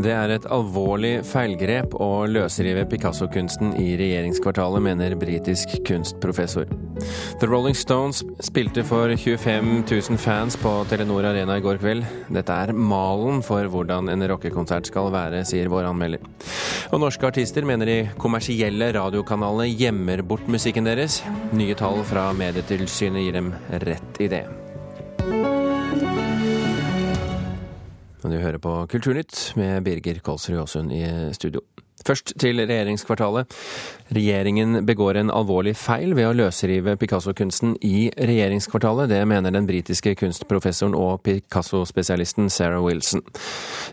Det 0.00 0.12
er 0.16 0.30
et 0.32 0.46
alvorlig 0.48 1.20
feilgrep 1.28 1.92
å 2.00 2.24
løsrive 2.30 2.86
Picasso-kunsten 2.88 3.74
i 3.76 3.90
regjeringskvartalet, 4.00 4.80
mener 4.86 5.16
britisk 5.20 5.74
kunstprofessor. 5.84 6.70
The 7.42 7.48
Rolling 7.50 7.76
Stones 7.76 8.22
spilte 8.40 8.84
for 8.86 9.12
25 9.12 9.82
000 9.90 10.20
fans 10.20 10.56
på 10.60 10.72
Telenor 10.88 11.28
Arena 11.32 11.58
i 11.58 11.64
går 11.64 11.82
kveld. 11.82 12.06
Dette 12.32 12.56
er 12.64 12.72
malen 12.72 13.42
for 13.44 13.68
hvordan 13.72 14.08
en 14.12 14.28
rockekonsert 14.32 14.88
skal 14.88 15.12
være, 15.12 15.42
sier 15.48 15.68
vår 15.72 15.90
anmelder. 15.90 16.24
Og 16.94 17.04
norske 17.04 17.28
artister 17.28 17.66
mener 17.68 17.90
de 17.90 17.98
kommersielle 18.20 18.92
radiokanalene 18.96 19.68
gjemmer 19.74 20.24
bort 20.24 20.48
musikken 20.48 20.88
deres. 20.88 21.20
Nye 21.52 21.76
tall 21.76 22.00
fra 22.08 22.30
Medietilsynet 22.36 23.26
gir 23.26 23.36
dem 23.36 23.54
rett 23.84 24.24
i 24.24 24.32
det. 24.32 24.46
Og 28.20 28.32
du 28.32 28.38
hører 28.40 28.60
på 28.60 28.74
Kulturnytt 28.92 29.52
med 29.56 29.84
Birger 29.86 30.20
Kolsrud 30.24 30.60
Aasund 30.60 30.92
i 30.92 31.04
studio. 31.36 31.64
Først 32.06 32.32
til 32.40 32.56
regjeringskvartalet. 32.64 33.50
Regjeringen 34.16 34.86
begår 34.88 35.18
en 35.20 35.32
alvorlig 35.32 35.74
feil 35.76 36.14
ved 36.16 36.30
å 36.30 36.36
løsrive 36.36 36.94
Picasso-kunsten 37.00 37.74
i 37.84 38.08
regjeringskvartalet. 38.16 39.10
Det 39.12 39.20
mener 39.28 39.52
den 39.52 39.68
britiske 39.68 40.14
kunstprofessoren 40.22 40.96
og 40.96 41.20
Picasso-spesialisten 41.26 42.48
Sarah 42.52 42.80
Wilson. 42.84 43.24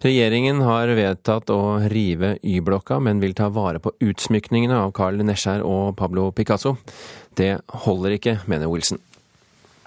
Regjeringen 0.05 0.63
har 0.63 0.93
vedtatt 0.95 1.51
å 1.51 1.61
rive 1.91 2.37
Y-blokka, 2.43 3.01
men 3.03 3.19
vil 3.23 3.35
ta 3.35 3.51
vare 3.51 3.83
på 3.83 3.91
utsmykningene 3.99 4.79
av 4.85 4.95
Carl 4.95 5.19
Nesjar 5.27 5.65
og 5.67 5.97
Pablo 5.99 6.29
Picasso. 6.31 6.77
Det 7.37 7.57
holder 7.83 8.15
ikke, 8.15 8.39
mener 8.47 8.71
Wilson. 8.71 9.03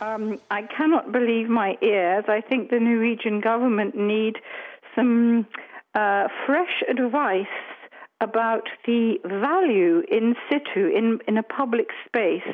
Um, 0.01 0.41
I 0.51 0.63
cannot 0.77 1.13
believe 1.13 1.49
my 1.49 1.77
ears. 1.83 2.25
I 2.29 2.41
think 2.41 2.71
the 2.71 2.81
Norwegian 2.81 3.41
government 3.41 3.95
need 3.95 4.37
some 4.97 5.47
uh, 5.95 6.29
fresh 6.47 6.83
advice 6.89 7.57
about 8.21 8.67
the 8.87 9.19
value 9.25 10.03
in 10.11 10.35
situ, 10.49 10.89
in, 10.89 11.21
in 11.29 11.37
a 11.39 11.43
public 11.43 11.89
space, 12.07 12.51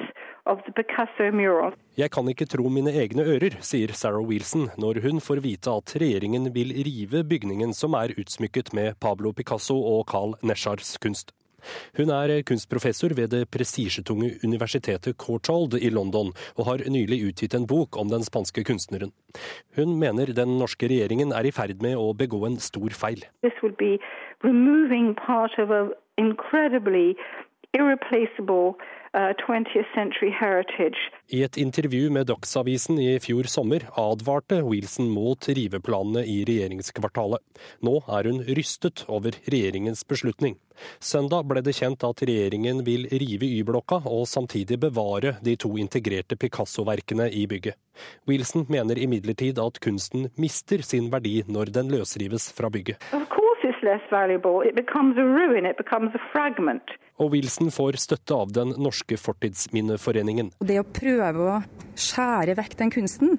of 0.46 0.58
the 0.66 0.72
Picasso 0.72 1.30
mural. 1.32 1.72
Jeg 1.98 2.10
kan 2.10 2.28
ikke 2.28 2.46
tro 2.46 2.68
mine 2.70 2.92
egne 2.94 3.24
ører, 3.26 3.58
sier 3.60 3.92
Sarah 3.94 4.22
Wilson 4.22 4.68
når 4.78 5.00
hun 5.06 5.18
får 5.20 5.42
vite 5.42 5.70
at 5.70 5.96
regjeringen 6.00 6.52
vil 6.54 6.70
rive 6.86 7.24
bygningen 7.26 7.74
som 7.74 7.96
er 7.98 8.14
utsmykket 8.14 8.72
med 8.78 8.94
Pablo 9.02 9.32
Picasso 9.32 9.74
og 9.74 10.06
Carl 10.12 10.36
Neschars 10.42 10.96
kunst. 11.02 11.34
Hun 11.98 12.12
er 12.14 12.42
kunstprofessor 12.46 13.14
ved 13.16 13.32
det 13.34 13.48
prestisjetunge 13.50 14.36
universitetet 14.44 15.16
Courtauld 15.20 15.78
i 15.80 15.90
London, 15.90 16.32
og 16.56 16.68
har 16.70 16.84
nylig 16.90 17.22
utgitt 17.30 17.54
en 17.54 17.66
bok 17.66 17.96
om 18.00 18.10
den 18.12 18.24
spanske 18.26 18.64
kunstneren. 18.66 19.12
Hun 19.76 19.98
mener 20.00 20.32
den 20.36 20.58
norske 20.60 20.88
regjeringen 20.90 21.32
er 21.32 21.46
i 21.46 21.54
ferd 21.54 21.82
med 21.82 21.96
å 22.00 22.12
begå 22.16 22.44
en 22.48 22.60
stor 22.62 22.90
feil. 22.96 23.24
irreplaceable 27.76 28.76
Uh, 28.76 29.05
I 31.32 31.38
et 31.42 31.56
intervju 31.56 32.10
med 32.12 32.26
Dagsavisen 32.28 32.98
i 33.00 33.14
fjor 33.24 33.48
sommer 33.48 33.86
advarte 33.96 34.58
Wilson 34.66 35.08
mot 35.08 35.48
riveplanene 35.48 36.26
i 36.28 36.42
regjeringskvartalet. 36.44 37.40
Nå 37.80 37.94
er 38.12 38.28
hun 38.28 38.42
rystet 38.58 39.06
over 39.08 39.38
regjeringens 39.48 40.04
beslutning. 40.04 40.58
Søndag 41.00 41.48
ble 41.48 41.62
det 41.64 41.78
kjent 41.78 42.04
at 42.04 42.20
regjeringen 42.28 42.82
vil 42.84 43.08
rive 43.08 43.48
Y-blokka 43.48 44.02
og 44.04 44.28
samtidig 44.28 44.76
bevare 44.84 45.38
de 45.40 45.56
to 45.56 45.72
integrerte 45.80 46.36
Picasso-verkene 46.36 47.30
i 47.32 47.46
bygget. 47.48 47.80
Wilson 48.28 48.68
mener 48.68 49.00
imidlertid 49.00 49.56
at 49.62 49.80
kunsten 49.80 50.28
mister 50.36 50.84
sin 50.84 51.08
verdi 51.12 51.38
når 51.48 51.72
den 51.72 51.88
løsrives 51.94 52.50
fra 52.52 52.68
bygget. 52.68 53.00
Og 57.22 57.32
Wilson 57.32 57.72
får 57.72 57.98
støtte 58.00 58.36
av 58.36 58.52
den 58.52 58.74
norske 58.76 59.18
Fortidsminneforeningen. 59.20 60.52
Det 60.60 60.78
å 60.80 60.86
prøve 60.86 61.50
å 61.56 61.58
skjære 61.96 62.56
vekk 62.58 62.76
den 62.82 62.92
kunsten, 62.92 63.38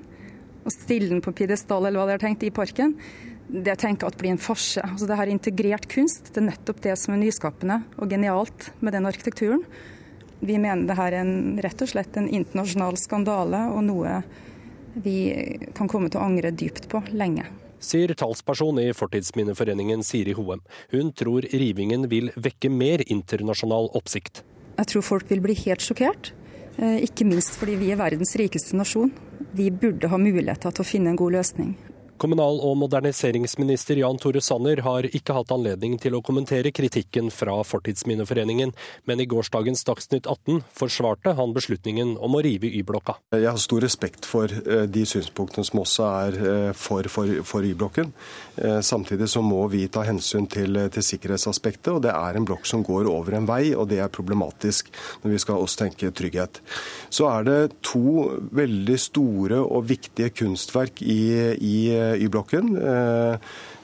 og 0.65 0.73
stille 0.73 1.11
den 1.13 1.23
på 1.23 1.33
pidestall 1.37 1.85
eller 1.85 2.01
hva 2.01 2.07
de 2.09 2.15
har 2.17 2.23
tenkt 2.23 2.43
i 2.43 2.53
parken, 2.53 2.95
det 3.47 3.71
jeg 3.71 3.83
tenker 3.85 4.09
at 4.09 4.17
blir 4.19 4.33
en 4.33 4.41
farse. 4.41 4.81
Altså 4.83 5.07
det 5.07 5.19
her 5.19 5.29
integrert 5.31 5.87
kunst, 5.91 6.33
det 6.33 6.41
er 6.41 6.49
nettopp 6.49 6.81
det 6.83 6.97
som 6.99 7.15
er 7.15 7.21
nyskapende 7.21 7.79
og 7.95 8.11
genialt 8.11 8.71
med 8.81 8.97
den 8.97 9.07
arkitekturen. 9.07 9.63
Vi 10.41 10.57
mener 10.59 10.89
det 10.89 10.97
her 10.99 11.13
er 11.13 11.23
en, 11.23 11.55
rett 11.63 11.81
og 11.81 11.93
slett 11.93 12.19
en 12.19 12.27
internasjonal 12.27 12.99
skandale, 12.99 13.63
og 13.71 13.85
noe 13.87 14.19
vi 14.97 15.15
kan 15.77 15.87
komme 15.87 16.09
til 16.11 16.19
å 16.19 16.27
angre 16.27 16.51
dypt 16.51 16.89
på 16.91 17.05
lenge 17.13 17.45
sier 17.79 18.13
talsperson 18.17 18.79
i 18.81 18.91
Fortidsminneforeningen 18.95 20.03
Siri 20.03 20.35
Hoem. 20.37 20.63
Hun 20.93 21.11
tror 21.13 21.47
rivingen 21.51 22.07
vil 22.11 22.31
vekke 22.35 22.71
mer 22.73 23.03
internasjonal 23.07 23.91
oppsikt. 23.97 24.43
Jeg 24.77 24.91
tror 24.91 25.05
folk 25.05 25.31
vil 25.31 25.41
bli 25.41 25.55
helt 25.65 25.81
sjokkert. 25.81 26.31
Eh, 26.77 27.03
ikke 27.07 27.25
minst 27.25 27.57
fordi 27.57 27.77
vi 27.79 27.91
er 27.93 27.99
verdens 27.99 28.35
rikeste 28.37 28.77
nasjon. 28.77 29.11
Vi 29.57 29.71
burde 29.73 30.09
ha 30.11 30.19
muligheter 30.21 30.73
til 30.73 30.85
å 30.85 30.87
finne 30.87 31.13
en 31.13 31.19
god 31.19 31.39
løsning. 31.39 31.73
Kommunal- 32.17 32.61
og 32.65 32.77
moderniseringsminister 32.81 33.99
Jan 34.01 34.17
Tore 34.17 34.41
Sanner 34.41 34.79
har 34.81 35.05
ikke 35.05 35.35
hatt 35.37 35.51
anledning 35.53 35.97
til 36.01 36.15
å 36.17 36.21
kommentere 36.25 36.71
kritikken 36.73 37.29
fra 37.33 37.59
Fortidsminneforeningen, 37.61 38.71
men 39.05 39.21
i 39.21 39.27
gårsdagens 39.29 39.85
Dagsnytt 39.85 40.25
18 40.25 40.63
forsvarte 40.73 41.35
han 41.37 41.53
beslutningen 41.53 42.15
om 42.17 42.37
å 42.37 42.41
rive 42.41 42.71
Y-blokka. 42.79 43.19
Jeg 43.37 43.45
har 43.45 43.61
stor 43.61 43.85
respekt 43.85 44.25
for 44.25 44.49
eh, 44.49 44.87
de 44.89 45.03
synspunktene 45.05 45.67
som 45.67 45.83
også 45.83 46.07
er 46.07 46.39
eh, 46.41 46.71
for, 46.73 47.05
for, 47.13 47.33
for 47.45 47.67
Y-blokken. 47.67 48.09
Eh, 48.57 48.79
samtidig 48.81 49.29
så 49.29 49.43
må 49.45 49.61
vi 49.69 49.85
ta 49.85 50.01
hensyn 50.07 50.49
til, 50.49 50.81
til, 50.89 51.05
sikkerhetsaspektet, 51.05 51.91
og 51.93 52.01
det 52.07 52.15
er 52.15 52.39
en 52.39 52.49
blokk 52.49 52.65
som 52.65 52.85
går 52.87 53.11
over 53.11 53.37
en 53.37 53.49
vei, 53.49 53.75
og 53.77 53.91
det 53.93 54.01
er 54.01 54.13
problematisk 54.13 54.89
når 55.21 55.35
vi 55.35 55.43
skal 55.45 55.61
også 55.61 55.83
tenke 55.83 56.11
trygghet. 56.17 56.63
Så 57.13 57.29
er 57.29 57.45
det 57.45 57.59
to 57.85 58.25
veldig 58.57 58.97
store 59.05 59.61
og 59.61 59.85
viktige 59.93 60.33
kunstverk 60.41 61.05
i, 61.05 61.21
i 61.61 61.77
Y-blokken. 62.15 62.71
Eh, 62.77 63.33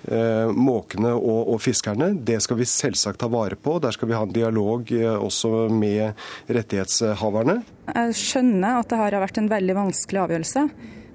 eh, 0.08 0.52
måkene 0.52 1.14
og, 1.16 1.54
og, 1.54 1.60
fiskerne. 1.64 2.12
Det 2.16 2.40
skal 2.44 2.60
vi 2.60 2.68
selvsagt 2.70 3.22
ta 3.24 3.30
vare 3.32 3.58
på. 3.60 3.78
Der 3.84 3.96
skal 3.96 4.10
vi 4.10 4.18
ha 4.18 4.24
en 4.26 4.34
dialog 4.36 4.92
eh, 4.96 5.14
også 5.14 5.68
med 5.74 6.18
rettighetshaverne. 6.48 7.60
Jeg 7.94 8.18
skjønner 8.20 8.80
at 8.80 8.90
dette 8.90 9.02
har 9.02 9.20
vært 9.24 9.40
en 9.42 9.52
veldig 9.52 9.80
vanskelig 9.84 10.28
avgjørelse. 10.28 10.68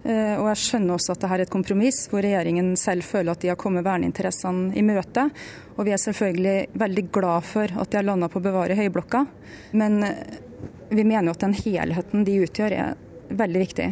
Og 0.08 0.46
jeg 0.46 0.60
skjønner 0.62 0.94
også 0.94 1.12
at 1.12 1.18
dette 1.20 1.34
er 1.34 1.42
et 1.42 1.50
kompromiss 1.52 1.96
hvor 2.08 2.22
regjeringen 2.24 2.68
selv 2.80 3.04
føler 3.04 3.34
at 3.34 3.42
de 3.42 3.50
har 3.50 3.58
kommet 3.60 3.84
verneinteressene 3.84 4.70
i 4.78 4.84
møte. 4.86 5.26
Og 5.74 5.84
vi 5.84 5.92
er 5.92 6.00
selvfølgelig 6.00 6.78
veldig 6.80 7.04
glad 7.12 7.44
for 7.44 7.74
at 7.82 7.90
de 7.90 7.98
har 7.98 8.06
landa 8.06 8.30
på 8.30 8.38
å 8.40 8.44
bevare 8.46 8.78
Høyblokka. 8.78 9.24
Men 9.76 9.98
vi 10.88 11.04
mener 11.04 11.28
jo 11.28 11.34
at 11.34 11.44
den 11.44 11.58
helheten 11.58 12.24
de 12.24 12.38
utgjør 12.46 12.76
er 12.78 12.96
veldig 13.42 13.64
viktig. 13.66 13.88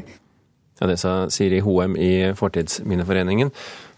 Ja, 0.80 0.86
Det 0.86 0.98
sa 1.00 1.30
Siri 1.30 1.60
Hoem 1.64 1.96
i 1.96 2.32
Fortidsminneforeningen. 2.36 3.50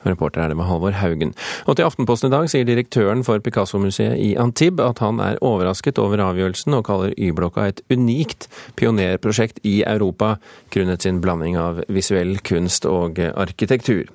Reporter 0.06 0.44
er 0.44 0.52
det 0.52 0.56
med 0.56 0.68
Halvor 0.68 0.94
Haugen. 0.94 1.32
Og 1.66 1.74
til 1.76 1.88
Aftenposten 1.88 2.30
i 2.30 2.36
dag 2.36 2.46
sier 2.50 2.66
direktøren 2.68 3.24
for 3.26 3.42
Picasso-museet 3.42 4.14
i 4.22 4.36
Antibes 4.38 4.86
at 4.86 5.02
han 5.02 5.18
er 5.18 5.40
overrasket 5.42 5.98
over 5.98 6.22
avgjørelsen, 6.22 6.76
og 6.78 6.86
kaller 6.86 7.16
Y-blokka 7.18 7.66
et 7.66 7.82
unikt 7.90 8.46
pionerprosjekt 8.78 9.58
i 9.66 9.82
Europa, 9.82 10.36
grunnet 10.70 11.02
sin 11.02 11.18
blanding 11.20 11.58
av 11.58 11.82
visuell 11.90 12.38
kunst 12.46 12.86
og 12.86 13.18
arkitektur. 13.18 14.06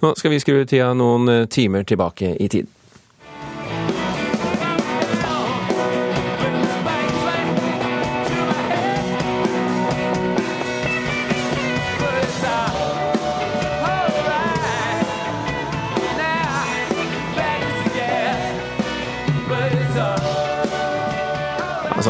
Nå 0.00 0.16
skal 0.16 0.32
vi 0.32 0.40
skru 0.40 0.64
tida 0.64 0.94
noen 0.96 1.50
timer 1.52 1.84
tilbake 1.84 2.32
i 2.40 2.48
tid. 2.48 2.79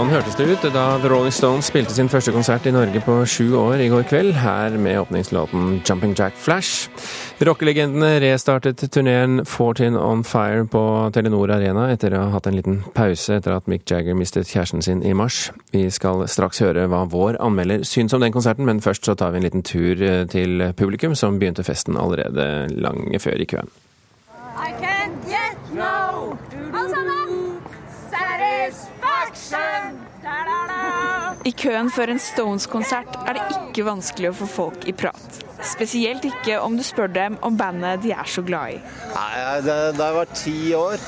Sånn 0.00 0.14
hørtes 0.14 0.36
det 0.38 0.46
ut 0.48 0.62
da 0.72 0.82
The 0.96 1.10
Rolling 1.12 1.34
Stones 1.34 1.66
spilte 1.68 1.92
sin 1.92 2.08
første 2.08 2.32
konsert 2.32 2.64
i 2.64 2.70
Norge 2.72 3.02
på 3.04 3.18
sju 3.28 3.50
år 3.60 3.82
i 3.84 3.88
går 3.92 4.06
kveld, 4.08 4.30
her 4.32 4.72
med 4.80 4.96
åpningslåten 4.96 5.82
'Jumping 5.84 6.14
Jack 6.16 6.38
Flash'. 6.40 6.88
Rockelegendene 7.44 8.14
restartet 8.24 8.80
turneen 8.80 9.44
14 9.44 9.98
On 10.00 10.24
Fire 10.24 10.64
på 10.64 11.10
Telenor 11.12 11.52
Arena 11.52 11.90
etter 11.92 12.16
å 12.16 12.22
ha 12.22 12.30
hatt 12.32 12.48
en 12.48 12.56
liten 12.56 12.80
pause 12.96 13.36
etter 13.36 13.52
at 13.52 13.68
Mick 13.68 13.84
Jagger 13.84 14.16
mistet 14.16 14.48
kjæresten 14.48 14.80
sin 14.80 15.04
i 15.04 15.12
mars. 15.12 15.50
Vi 15.76 15.90
skal 15.90 16.24
straks 16.32 16.64
høre 16.64 16.88
hva 16.88 17.04
vår 17.04 17.36
anmelder 17.36 17.84
syns 17.84 18.16
om 18.16 18.24
den 18.24 18.32
konserten, 18.32 18.64
men 18.64 18.80
først 18.80 19.04
så 19.04 19.12
tar 19.14 19.36
vi 19.36 19.42
en 19.42 19.48
liten 19.50 19.62
tur 19.62 20.00
eh, 20.00 20.24
til 20.24 20.72
publikum, 20.80 21.12
som 21.12 21.36
begynte 21.36 21.60
festen 21.60 22.00
allerede 22.00 22.72
lange 22.72 23.20
før 23.20 23.36
i 23.36 23.44
køen. 23.52 23.68
I 24.56 24.72
can't 24.80 25.28
get 25.28 25.60
no. 25.76 26.38
Alle 26.72 26.88
sammen! 26.88 27.30
I 31.44 31.52
køen 31.56 31.88
før 31.92 32.12
en 32.12 32.20
Stones-konsert 32.20 33.14
er 33.24 33.38
det 33.38 33.44
ikke 33.56 33.86
vanskelig 33.86 34.32
å 34.32 34.36
få 34.42 34.48
folk 34.50 34.84
i 34.90 34.92
prat. 34.96 35.40
Spesielt 35.64 36.24
ikke 36.28 36.58
om 36.60 36.76
du 36.76 36.84
spør 36.84 37.08
dem 37.12 37.38
om 37.44 37.56
bandet 37.56 38.02
de 38.04 38.12
er 38.12 38.28
så 38.28 38.44
glad 38.44 38.76
i. 38.76 38.82
Nei, 39.14 39.60
Da 39.64 39.80
jeg 39.92 40.16
var 40.18 40.34
ti 40.36 40.58
år, 40.76 41.00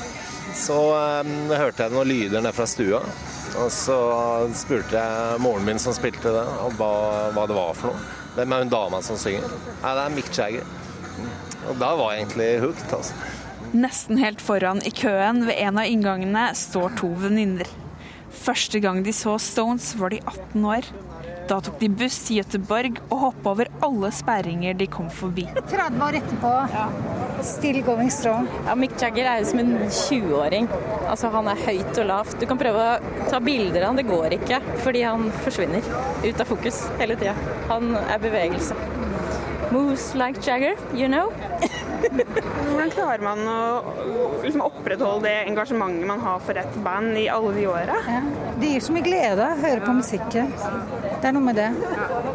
så 0.57 0.79
um, 1.21 1.35
hørte 1.53 1.85
jeg 1.85 1.93
noen 1.93 2.09
lyder 2.09 2.43
ned 2.45 2.57
fra 2.57 2.67
stua. 2.69 3.01
Og 3.61 3.69
så 3.73 3.97
spurte 4.57 4.97
jeg 4.97 5.41
moren 5.45 5.65
min 5.67 5.81
som 5.81 5.93
spilte 5.93 6.33
det, 6.33 6.45
og 6.65 6.73
hva, 6.79 6.93
hva 7.35 7.45
det 7.49 7.57
var 7.57 7.77
for 7.77 7.93
noe. 7.93 8.19
Hvem 8.33 8.53
er 8.55 8.63
hun 8.63 8.73
dama 8.73 9.01
som 9.05 9.19
synger? 9.21 9.45
Nei, 9.83 9.93
det 9.93 10.03
er 10.07 10.15
Mick 10.15 10.33
Jagger. 10.33 10.65
Og 11.69 11.77
da 11.77 11.91
var 11.99 12.15
jeg 12.15 12.23
egentlig 12.23 12.49
hooked, 12.63 12.97
altså. 12.97 13.29
Nesten 13.73 14.19
helt 14.21 14.41
foran 14.41 14.81
i 14.85 14.91
køen 14.93 15.45
ved 15.47 15.57
en 15.57 15.79
av 15.81 15.89
inngangene 15.89 16.49
står 16.57 16.97
to 16.97 17.09
venninner. 17.21 17.69
Første 18.33 18.79
gang 18.83 19.03
de 19.05 19.13
så 19.15 19.37
Stones 19.41 19.93
var 19.99 20.13
de 20.13 20.19
18 20.25 20.65
år. 20.65 20.87
Da 21.47 21.57
tok 21.59 21.75
de 21.81 21.89
buss 21.91 22.21
til 22.23 22.39
Gøteborg 22.39 22.99
og 23.09 23.17
hoppa 23.25 23.51
over 23.51 23.69
alle 23.83 24.09
sperringer 24.15 24.77
de 24.79 24.87
kom 24.91 25.09
forbi. 25.11 25.43
30 25.59 26.05
år 26.05 26.17
etterpå. 26.21 26.51
Ja. 26.71 26.85
Still 27.43 27.81
going 27.83 28.11
strong. 28.13 28.47
Ja, 28.63 28.75
Mick 28.79 28.95
Jagger 29.01 29.27
er 29.27 29.41
jo 29.41 29.49
som 29.49 29.59
en 29.59 29.73
20-åring. 29.83 30.69
Altså, 31.01 31.31
han 31.33 31.49
er 31.51 31.63
høyt 31.65 31.99
og 31.99 32.07
lavt. 32.07 32.37
Du 32.39 32.47
kan 32.47 32.59
prøve 32.61 32.85
å 32.93 33.27
ta 33.27 33.41
bilder 33.43 33.83
av 33.83 33.91
han, 33.91 33.99
det 33.99 34.07
går 34.07 34.37
ikke. 34.39 34.61
Fordi 34.85 35.03
han 35.03 35.27
forsvinner 35.43 35.91
ut 36.23 36.39
av 36.45 36.47
fokus 36.47 36.85
hele 37.01 37.19
tida. 37.19 37.35
Han 37.73 37.91
er 38.05 38.23
bevegelse. 38.23 38.79
Moves 39.73 40.13
like 40.15 40.39
Jagger, 40.47 40.79
you 40.95 41.11
know. 41.11 41.33
Hvordan 42.03 42.91
klarer 42.93 43.23
man 43.23 43.41
å 43.47 43.59
liksom 44.43 44.63
opprettholde 44.65 45.27
det 45.27 45.47
engasjementet 45.47 46.07
man 46.09 46.23
har 46.23 46.41
for 46.43 46.59
et 46.59 46.75
band 46.85 47.17
i 47.19 47.27
alle 47.31 47.53
de 47.55 47.65
åra? 47.71 47.99
Ja. 48.09 48.21
Det 48.59 48.71
gir 48.73 48.83
så 48.83 48.95
mye 48.95 49.05
glede 49.05 49.47
å 49.47 49.59
høre 49.61 49.83
på 49.83 49.95
musikken. 49.97 50.51
Det 50.53 51.29
er 51.29 51.35
noe 51.35 51.45
med 51.45 51.59
det. 51.59 51.69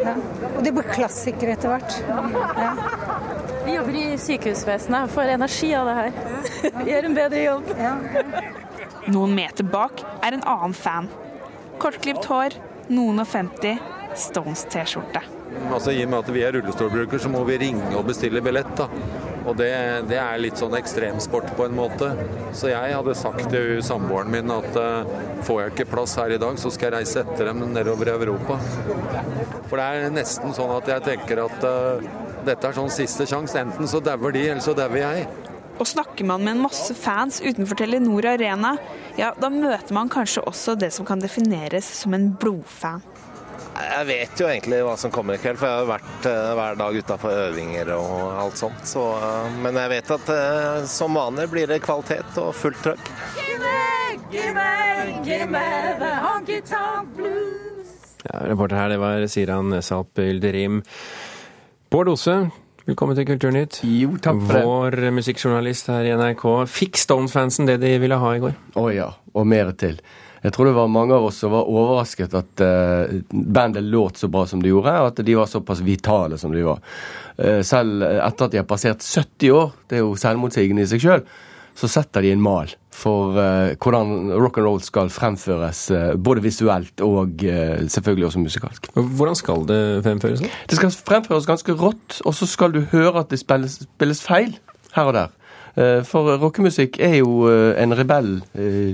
Ja. 0.05 0.15
Og 0.55 0.61
det 0.65 0.73
blir 0.76 0.88
klassikere 0.88 1.56
etter 1.56 1.75
hvert. 1.75 1.99
Ja. 2.09 2.73
Vi 3.67 3.76
jobber 3.76 3.99
i 4.00 4.06
sykehusvesenet 4.23 5.09
og 5.09 5.12
får 5.12 5.35
energi 5.35 5.73
av 5.76 5.91
det 5.91 5.97
her. 5.99 6.12
Gjør 6.88 7.11
en 7.11 7.19
bedre 7.19 7.43
jobb. 7.44 7.73
Noen 9.12 9.35
meter 9.37 9.69
bak 9.69 10.00
er 10.25 10.38
en 10.38 10.47
annen 10.49 10.76
fan. 10.76 11.11
Kortklipt 11.81 12.25
hår, 12.31 12.56
noen 12.88 13.20
og 13.23 13.29
50, 13.29 13.76
Stones 14.19 14.65
T-skjorte. 14.73 15.23
Altså, 15.73 15.93
I 15.93 16.03
og 16.05 16.11
med 16.12 16.19
at 16.23 16.31
vi 16.32 16.43
er 16.44 16.56
rullestolbrukere, 16.56 17.20
så 17.23 17.31
må 17.32 17.44
vi 17.49 17.59
ringe 17.61 17.93
og 17.97 18.09
bestille 18.09 18.43
billett. 18.44 18.73
da. 18.79 18.88
Og 19.48 19.56
det, 19.56 19.70
det, 20.10 20.18
er 20.20 20.40
litt 20.42 20.60
sånn 20.60 20.76
ekstremsport 20.76 21.54
på 21.56 21.64
en 21.68 21.76
måte. 21.76 22.10
Så 22.56 22.68
jeg 22.68 22.92
hadde 22.92 23.16
sagt 23.16 23.48
til 23.52 23.78
samboeren 23.84 24.32
min 24.32 24.52
at 24.52 24.76
uh, 24.76 25.08
får 25.46 25.62
jeg 25.62 25.74
ikke 25.74 25.90
plass 25.94 26.18
her 26.20 26.34
i 26.36 26.40
dag, 26.40 26.58
så 26.60 26.72
skal 26.74 26.90
jeg 26.90 26.98
reise 26.98 27.22
etter 27.24 27.48
dem 27.48 27.64
nedover 27.72 28.10
i 28.10 28.16
Europa. 28.18 28.58
For 29.70 29.80
det 29.80 29.86
er 29.86 30.12
nesten 30.12 30.52
sånn 30.56 30.74
at 30.76 30.90
jeg 30.92 31.06
tenker 31.08 31.46
at 31.46 31.64
uh, 31.64 32.08
dette 32.44 32.68
er 32.68 32.76
sånn 32.76 32.92
siste 32.92 33.24
sjanse. 33.28 33.56
Enten 33.60 33.88
så 33.88 34.02
dauer 34.04 34.36
de, 34.36 34.44
eller 34.52 34.64
så 34.64 34.76
dauer 34.76 35.00
jeg. 35.00 35.24
Og 35.78 35.86
snakker 35.86 36.26
man 36.26 36.42
med 36.42 36.56
en 36.56 36.64
masse 36.66 36.94
fans 36.98 37.38
utenfor 37.40 37.78
Telenor 37.78 38.26
Arena, 38.26 38.74
ja, 39.18 39.30
da 39.38 39.48
møter 39.52 39.94
man 39.94 40.10
kanskje 40.10 40.42
også 40.50 40.74
det 40.78 40.90
som 40.94 41.06
kan 41.06 41.22
defineres 41.22 41.86
som 42.02 42.16
en 42.18 42.32
blodfan. 42.34 43.04
Jeg 43.78 44.06
vet 44.08 44.40
jo 44.40 44.46
egentlig 44.50 44.78
hva 44.82 44.94
som 44.98 45.12
kommer 45.14 45.36
i 45.36 45.40
kveld, 45.42 45.58
for 45.60 45.70
jeg 45.70 45.82
har 45.82 45.88
vært 45.88 46.26
uh, 46.26 46.52
hver 46.58 46.78
dag 46.80 46.96
utafor 46.98 47.40
øvinger 47.46 47.92
og 47.94 48.40
alt 48.42 48.58
sånt. 48.58 48.82
Så, 48.88 49.04
uh, 49.22 49.46
men 49.62 49.78
jeg 49.78 49.92
vet 49.92 50.12
at 50.16 50.32
uh, 50.34 50.86
som 50.90 51.14
vanlig 51.14 51.46
blir 51.52 51.70
det 51.70 51.78
kvalitet 51.84 52.40
og 52.42 52.50
fullt 52.58 52.80
trøkk. 52.86 53.12
Ja, 58.28 58.38
reporter 58.50 58.80
her, 58.80 58.90
det 58.90 58.98
var 59.00 59.26
Siran 59.30 59.78
Salp 59.84 60.19
Ylderim. 60.20 60.82
Bård 61.88 62.10
Ose, 62.12 62.34
velkommen 62.88 63.16
til 63.16 63.28
Kulturnytt. 63.31 63.82
Jo, 63.86 64.16
takk 64.19 64.42
for 64.42 64.58
det. 64.58 64.64
Vår 64.66 65.12
musikkjournalist 65.20 65.92
her 65.94 66.08
i 66.08 66.16
NRK. 66.19 66.48
Fikk 66.69 66.98
Stones-fansen 66.98 67.70
det 67.70 67.78
de 67.84 67.94
ville 68.02 68.19
ha 68.19 68.34
i 68.34 68.42
går? 68.42 68.58
Å 68.74 68.82
oh, 68.82 68.90
ja, 68.92 69.12
og 69.38 69.46
mer 69.48 69.70
til. 69.78 70.02
Jeg 70.43 70.55
tror 70.55 70.69
det 70.69 70.76
var 70.76 70.90
mange 70.90 71.17
av 71.17 71.26
oss 71.29 71.40
som 71.43 71.52
var 71.52 71.69
overrasket 71.69 72.35
at 72.38 72.62
uh, 72.62 73.19
bandet 73.31 73.87
låt 73.87 74.20
så 74.20 74.31
bra 74.31 74.44
som 74.46 74.62
det 74.62 74.70
gjorde, 74.70 74.94
og 75.02 75.11
at 75.11 75.23
de 75.26 75.37
var 75.38 75.50
såpass 75.50 75.82
vitale 75.87 76.38
som 76.38 76.55
de 76.55 76.64
var. 76.67 76.82
Uh, 77.38 77.61
selv 77.67 78.05
etter 78.06 78.46
at 78.46 78.55
de 78.55 78.61
har 78.62 78.69
passert 78.69 79.02
70 79.05 79.55
år, 79.55 79.73
det 79.90 79.99
er 79.99 80.05
jo 80.05 80.19
selvmotsigende 80.19 80.85
i 80.85 80.90
seg 80.90 81.02
sjøl, 81.02 81.25
så 81.79 81.90
setter 81.90 82.25
de 82.25 82.32
en 82.35 82.43
mal 82.43 82.70
for 82.99 83.35
uh, 83.38 83.75
hvordan 83.79 84.31
rock'n'roll 84.35 84.81
skal 84.82 85.11
fremføres, 85.14 85.85
både 86.19 86.43
visuelt 86.46 87.02
og 87.06 87.43
selvfølgelig 87.91 88.31
også 88.31 88.43
musikalsk. 88.43 88.91
Hvordan 88.94 89.38
skal 89.38 89.67
det 89.69 89.82
fremføres? 90.06 90.43
Det 90.43 90.79
skal 90.79 90.94
fremføres 90.94 91.46
ganske 91.50 91.79
rått, 91.79 92.20
og 92.25 92.34
så 92.34 92.46
skal 92.50 92.75
du 92.75 92.84
høre 92.94 93.23
at 93.23 93.31
det 93.31 93.43
spilles, 93.43 93.81
spilles 93.87 94.23
feil 94.23 94.55
her 94.94 95.11
og 95.11 95.19
der. 95.19 95.34
For 96.08 96.34
rockemusikk 96.43 96.96
er 96.99 97.20
jo 97.20 97.44
en 97.79 97.94
rebell 97.94 98.32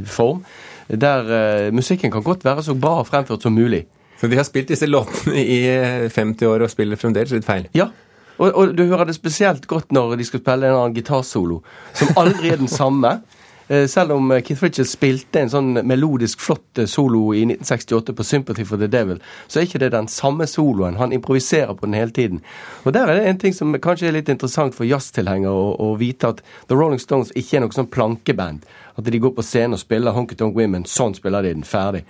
form 0.04 0.42
der 0.88 1.28
uh, 1.68 1.74
musikken 1.74 2.12
kan 2.12 2.22
godt 2.22 2.44
være 2.44 2.62
så 2.62 2.74
bra 2.74 3.02
fremført 3.02 3.42
som 3.42 3.54
mulig. 3.54 3.84
Så 4.20 4.28
de 4.30 4.36
har 4.36 4.46
spilt 4.46 4.70
disse 4.70 4.86
låtene 4.86 5.40
i 5.40 5.60
50 6.08 6.42
eh, 6.44 6.50
år 6.50 6.64
og 6.64 6.70
spiller 6.72 6.96
fremdeles 7.00 7.34
litt 7.34 7.46
feil? 7.46 7.66
Ja. 7.76 7.90
Og, 8.38 8.50
og, 8.50 8.74
du 8.74 8.84
hører 8.86 9.08
det 9.08 9.16
spesielt 9.18 9.66
godt 9.70 9.92
når 9.94 10.16
de 10.18 10.26
skal 10.26 10.42
spille 10.42 10.68
en 10.70 10.78
annen 10.78 10.94
gitarsolo, 10.96 11.60
som 11.94 12.14
aldri 12.18 12.54
er 12.54 12.62
den 12.62 12.70
samme. 12.70 13.18
Eh, 13.68 13.86
selv 13.88 14.12
om 14.12 14.28
Keith 14.44 14.60
Richards 14.60 14.90
spilte 14.92 15.40
en 15.40 15.48
sånn 15.48 15.70
melodisk 15.88 16.42
flott 16.44 16.82
solo 16.84 17.30
i 17.32 17.46
1968 17.46 18.12
på 18.12 18.26
'Sympathy 18.28 18.66
for 18.68 18.76
the 18.76 18.90
Devil', 18.92 19.22
så 19.48 19.60
er 19.60 19.64
ikke 19.64 19.80
det 19.80 19.92
den 19.94 20.08
samme 20.08 20.44
soloen. 20.46 20.98
Han 21.00 21.12
improviserer 21.16 21.72
på 21.72 21.86
den 21.86 21.94
hele 21.94 22.10
tiden. 22.10 22.42
Og 22.84 22.92
Der 22.92 23.08
er 23.08 23.14
det 23.14 23.26
en 23.26 23.38
ting 23.38 23.54
som 23.54 23.72
kanskje 23.72 24.08
er 24.08 24.12
litt 24.12 24.28
interessant 24.28 24.74
for 24.74 24.84
jazztilhengere 24.84 25.48
å, 25.48 25.80
å 25.80 25.96
vite 25.96 26.28
at 26.28 26.42
The 26.68 26.76
Rolling 26.76 27.00
Stones 27.00 27.32
ikke 27.34 27.56
er 27.56 27.60
noe 27.64 27.72
sånn 27.72 27.88
plankeband. 27.88 28.68
At 28.96 29.04
de 29.10 29.18
går 29.18 29.34
på 29.34 29.42
scenen 29.42 29.74
og 29.74 29.82
spiller 29.82 30.14
Honky 30.14 30.36
Tonk 30.38 30.56
Women. 30.56 30.84
Sånn 30.86 31.16
spiller 31.16 31.42
de 31.42 31.54
den. 31.56 31.66
Ferdig. 31.66 32.04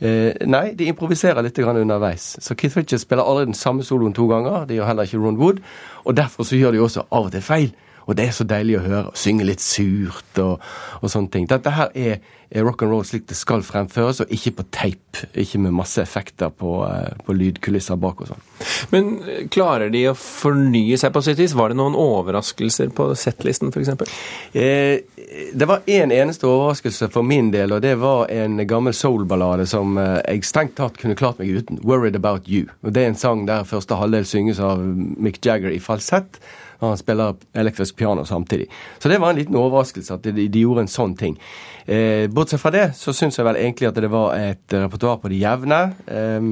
Eh, 0.00 0.32
nei, 0.48 0.70
de 0.74 0.88
improviserer 0.88 1.44
litt 1.44 1.58
underveis. 1.58 2.36
Så 2.40 2.54
Keith 2.56 2.76
Richards 2.78 3.04
spiller 3.04 3.22
aldri 3.22 3.50
den 3.50 3.54
samme 3.58 3.84
soloen 3.84 4.14
to 4.16 4.26
ganger. 4.26 4.64
Det 4.66 4.78
gjør 4.78 4.86
heller 4.86 5.04
ikke 5.08 5.20
Ron 5.20 5.36
Wood. 5.36 5.60
Og 6.04 6.16
derfor 6.16 6.44
så 6.44 6.56
gjør 6.56 6.72
de 6.72 6.80
også 6.80 7.04
av 7.10 7.28
og 7.28 7.32
til 7.32 7.44
feil. 7.44 7.72
Og 8.10 8.16
det 8.18 8.26
er 8.26 8.34
så 8.34 8.44
deilig 8.48 8.80
å 8.80 8.82
høre. 8.82 9.14
Synge 9.18 9.46
litt 9.46 9.62
surt 9.62 10.40
og, 10.42 10.58
og 10.98 11.12
sånne 11.12 11.30
ting. 11.30 11.46
Dette 11.50 11.70
her 11.76 11.92
er, 11.94 12.16
er 12.50 12.66
rock 12.66 12.82
and 12.82 12.90
roll 12.90 13.04
slik 13.06 13.28
det 13.30 13.36
skal 13.38 13.62
fremføres, 13.62 14.24
og 14.24 14.32
ikke 14.34 14.56
på 14.58 14.66
tape. 14.74 15.28
Ikke 15.38 15.60
med 15.62 15.76
masse 15.78 16.02
effekter 16.02 16.50
på, 16.50 16.80
uh, 16.82 17.12
på 17.26 17.36
lydkulisser 17.38 18.00
bak 18.02 18.24
og 18.24 18.32
sånn. 18.32 18.42
Men 18.90 19.12
eh, 19.22 19.44
klarer 19.52 19.92
de 19.94 20.08
å 20.10 20.16
fornye 20.18 20.98
seg 20.98 21.14
på 21.14 21.22
sitt 21.22 21.38
vis? 21.38 21.54
Var 21.54 21.70
det 21.70 21.78
noen 21.78 21.98
overraskelser 21.98 22.90
på 22.96 23.12
settlisten 23.18 23.70
f.eks.? 23.70 24.18
Eh, 24.58 25.06
det 25.54 25.68
var 25.70 25.84
én 25.86 26.08
en 26.08 26.14
eneste 26.16 26.48
overraskelse 26.48 27.10
for 27.14 27.26
min 27.26 27.52
del, 27.54 27.76
og 27.76 27.84
det 27.84 27.94
var 28.00 28.30
en 28.34 28.58
gammel 28.66 28.94
soul-ballade 28.96 29.68
som 29.70 29.98
eh, 30.00 30.16
jeg 30.24 30.48
strengt 30.48 30.74
tatt 30.80 30.98
kunne 30.98 31.18
klart 31.18 31.38
meg 31.38 31.52
uten. 31.60 31.78
'Worried 31.84 32.18
About 32.18 32.48
You'. 32.50 32.66
Og 32.82 32.94
Det 32.94 33.04
er 33.04 33.12
en 33.12 33.20
sang 33.20 33.46
der 33.46 33.68
første 33.68 33.94
halvdel 33.94 34.26
synges 34.26 34.58
av 34.58 34.82
Mick 34.82 35.38
Jagger 35.46 35.70
i 35.70 35.78
falsett 35.78 36.40
og 36.80 36.88
han 36.88 37.00
spiller 37.00 37.36
elektrisk 37.60 37.96
piano 37.96 38.24
samtidig. 38.24 38.66
Så 38.98 39.08
det 39.08 39.20
var 39.20 39.30
en 39.30 39.40
liten 39.40 39.58
overraskelse 39.60 40.16
at 40.16 40.24
de, 40.24 40.48
de 40.48 40.64
gjorde 40.64 40.86
en 40.86 40.92
sånn 40.92 41.16
ting. 41.18 41.36
Eh, 41.84 42.26
bortsett 42.32 42.62
fra 42.62 42.72
det 42.74 42.86
så 42.96 43.14
syns 43.16 43.38
jeg 43.38 43.46
vel 43.46 43.58
egentlig 43.60 43.90
at 43.90 44.00
det 44.00 44.10
var 44.12 44.36
et 44.38 44.76
repertoar 44.76 45.20
på 45.22 45.32
det 45.32 45.40
jevne. 45.42 45.80
Eh, 46.06 46.48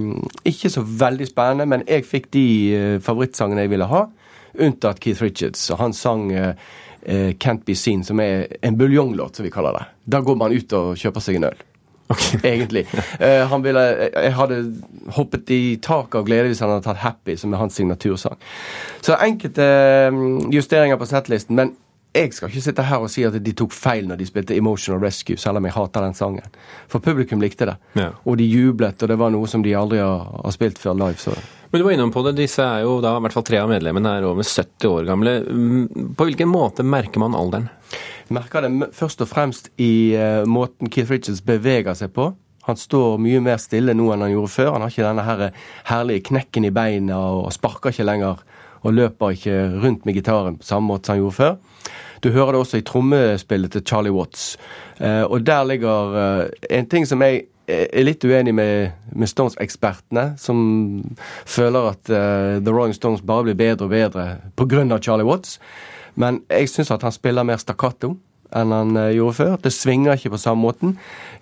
ikke 0.52 0.72
så 0.72 0.84
veldig 0.84 1.28
spennende, 1.30 1.68
men 1.70 1.86
jeg 1.88 2.06
fikk 2.08 2.30
de 2.36 2.44
eh, 2.74 2.98
favorittsangene 3.04 3.66
jeg 3.66 3.74
ville 3.74 3.88
ha, 3.88 4.04
unntatt 4.58 5.00
Keith 5.00 5.24
Richards. 5.24 5.64
Og 5.72 5.80
han 5.82 5.96
sang 5.96 6.28
eh, 6.32 6.52
eh, 7.02 7.32
'Can't 7.34 7.64
Be 7.64 7.74
Seen', 7.74 8.04
som 8.04 8.20
er 8.20 8.46
en 8.62 8.78
buljonglåt, 8.78 9.36
som 9.36 9.44
vi 9.44 9.54
kaller 9.54 9.78
det. 9.78 9.86
Da 10.04 10.20
går 10.20 10.36
man 10.36 10.52
ut 10.52 10.72
og 10.72 10.96
kjøper 10.96 11.24
seg 11.24 11.40
en 11.40 11.50
øl. 11.52 11.66
Okay. 12.08 12.40
Egentlig. 12.52 12.86
Uh, 13.20 13.44
han 13.50 13.64
ville, 13.64 13.82
jeg 14.14 14.36
hadde 14.38 14.60
hoppet 15.16 15.50
i 15.52 15.76
taket 15.82 16.20
av 16.20 16.28
glede 16.28 16.52
hvis 16.52 16.62
han 16.64 16.72
hadde 16.72 16.86
tatt 16.86 17.02
'Happy', 17.02 17.36
som 17.36 17.52
er 17.52 17.60
hans 17.60 17.76
signatursang. 17.76 18.38
Så 19.04 19.18
enkelte 19.20 19.68
um, 20.08 20.48
justeringer 20.52 20.96
på 20.96 21.08
settlisten. 21.08 21.56
Men 21.56 21.76
jeg 22.16 22.32
skal 22.32 22.48
ikke 22.48 22.64
sitte 22.64 22.86
her 22.88 23.04
og 23.04 23.10
si 23.12 23.22
at 23.26 23.36
de 23.44 23.52
tok 23.52 23.74
feil 23.76 24.08
når 24.08 24.20
de 24.20 24.26
spilte 24.26 24.56
'Emotional 24.56 25.02
Rescue', 25.04 25.36
selv 25.36 25.60
om 25.60 25.68
jeg 25.68 25.76
hater 25.76 26.00
den 26.00 26.14
sangen. 26.14 26.56
For 26.88 26.98
publikum 26.98 27.40
likte 27.40 27.66
det. 27.66 27.76
Ja. 27.94 28.10
Og 28.24 28.38
de 28.38 28.48
jublet, 28.48 29.02
og 29.02 29.08
det 29.08 29.18
var 29.18 29.30
noe 29.30 29.46
som 29.46 29.62
de 29.62 29.76
aldri 29.76 29.98
har, 29.98 30.24
har 30.44 30.52
spilt 30.52 30.78
før 30.78 30.94
live. 30.94 31.16
så... 31.16 31.36
Men 31.70 31.80
du 31.80 31.84
var 31.84 31.92
innom 31.92 32.12
på 32.12 32.22
det, 32.24 32.38
disse 32.38 32.64
er 32.64 32.80
jo 32.86 33.00
da 33.04 33.18
i 33.18 33.20
hvert 33.20 33.34
fall 33.36 33.44
tre 33.44 33.58
av 33.60 33.68
medlemmene 33.68 34.14
er 34.16 34.24
over 34.24 34.42
70 34.42 34.88
år 34.88 35.04
gamle. 35.04 35.34
Mm, 35.44 36.14
på 36.16 36.24
hvilken 36.24 36.48
måte 36.48 36.82
merker 36.82 37.20
man 37.20 37.36
alderen? 37.36 37.68
Merker 38.34 38.64
det 38.64 38.90
først 38.96 39.22
og 39.24 39.30
fremst 39.30 39.70
i 39.80 40.16
uh, 40.18 40.44
måten 40.48 40.90
Keith 40.92 41.10
Richards 41.12 41.42
beveger 41.44 41.96
seg 41.98 42.12
på. 42.16 42.30
Han 42.68 42.76
står 42.76 43.16
mye 43.22 43.40
mer 43.40 43.60
stille 43.62 43.94
nå 43.96 44.10
enn 44.12 44.26
han 44.26 44.34
gjorde 44.34 44.52
før. 44.52 44.72
Han 44.74 44.84
har 44.84 44.92
ikke 44.92 45.06
denne 45.06 45.24
her 45.24 45.44
herlige 45.88 46.26
knekken 46.28 46.68
i 46.68 46.72
beina 46.74 47.16
og 47.38 47.52
sparker 47.56 47.94
ikke 47.94 48.04
lenger 48.04 48.42
og 48.84 48.94
løper 48.94 49.34
ikke 49.34 49.56
rundt 49.82 50.04
med 50.06 50.18
gitaren 50.18 50.58
på 50.60 50.68
samme 50.68 50.92
måte 50.92 51.08
som 51.08 51.16
han 51.16 51.22
gjorde 51.22 51.38
før. 51.38 51.54
Du 52.22 52.30
hører 52.34 52.52
det 52.52 52.60
også 52.60 52.80
i 52.80 52.84
trommespillet 52.86 53.72
til 53.72 53.86
Charlie 53.86 54.12
Watts. 54.12 54.56
Uh, 55.00 55.24
og 55.24 55.46
der 55.46 55.64
ligger 55.64 56.16
uh, 56.18 56.44
en 56.70 56.88
ting 56.88 57.08
som 57.08 57.22
jeg 57.24 57.46
er 57.68 58.04
litt 58.04 58.24
uenig 58.24 58.54
med, 58.56 58.94
med 59.12 59.28
Stones-ekspertene, 59.28 60.30
som 60.40 60.60
føler 61.44 61.90
at 61.90 62.00
The 62.08 62.72
Rolling 62.72 62.94
Stones 62.96 63.20
bare 63.20 63.44
blir 63.44 63.58
bedre 63.60 63.84
og 63.84 63.92
bedre 63.92 64.24
pga. 64.56 64.98
Charlie 65.04 65.28
Watts. 65.28 65.58
Men 66.18 66.42
jeg 66.50 66.70
syns 66.72 66.90
at 66.94 67.04
han 67.06 67.14
spiller 67.14 67.46
mer 67.46 67.60
stakkato 67.62 68.16
enn 68.56 68.72
han 68.72 68.96
uh, 68.96 69.10
gjorde 69.12 69.36
før. 69.36 69.54
Det 69.60 69.72
svinger 69.74 70.16
ikke 70.16 70.32
på 70.32 70.40
samme 70.40 70.64
måten. 70.64 70.94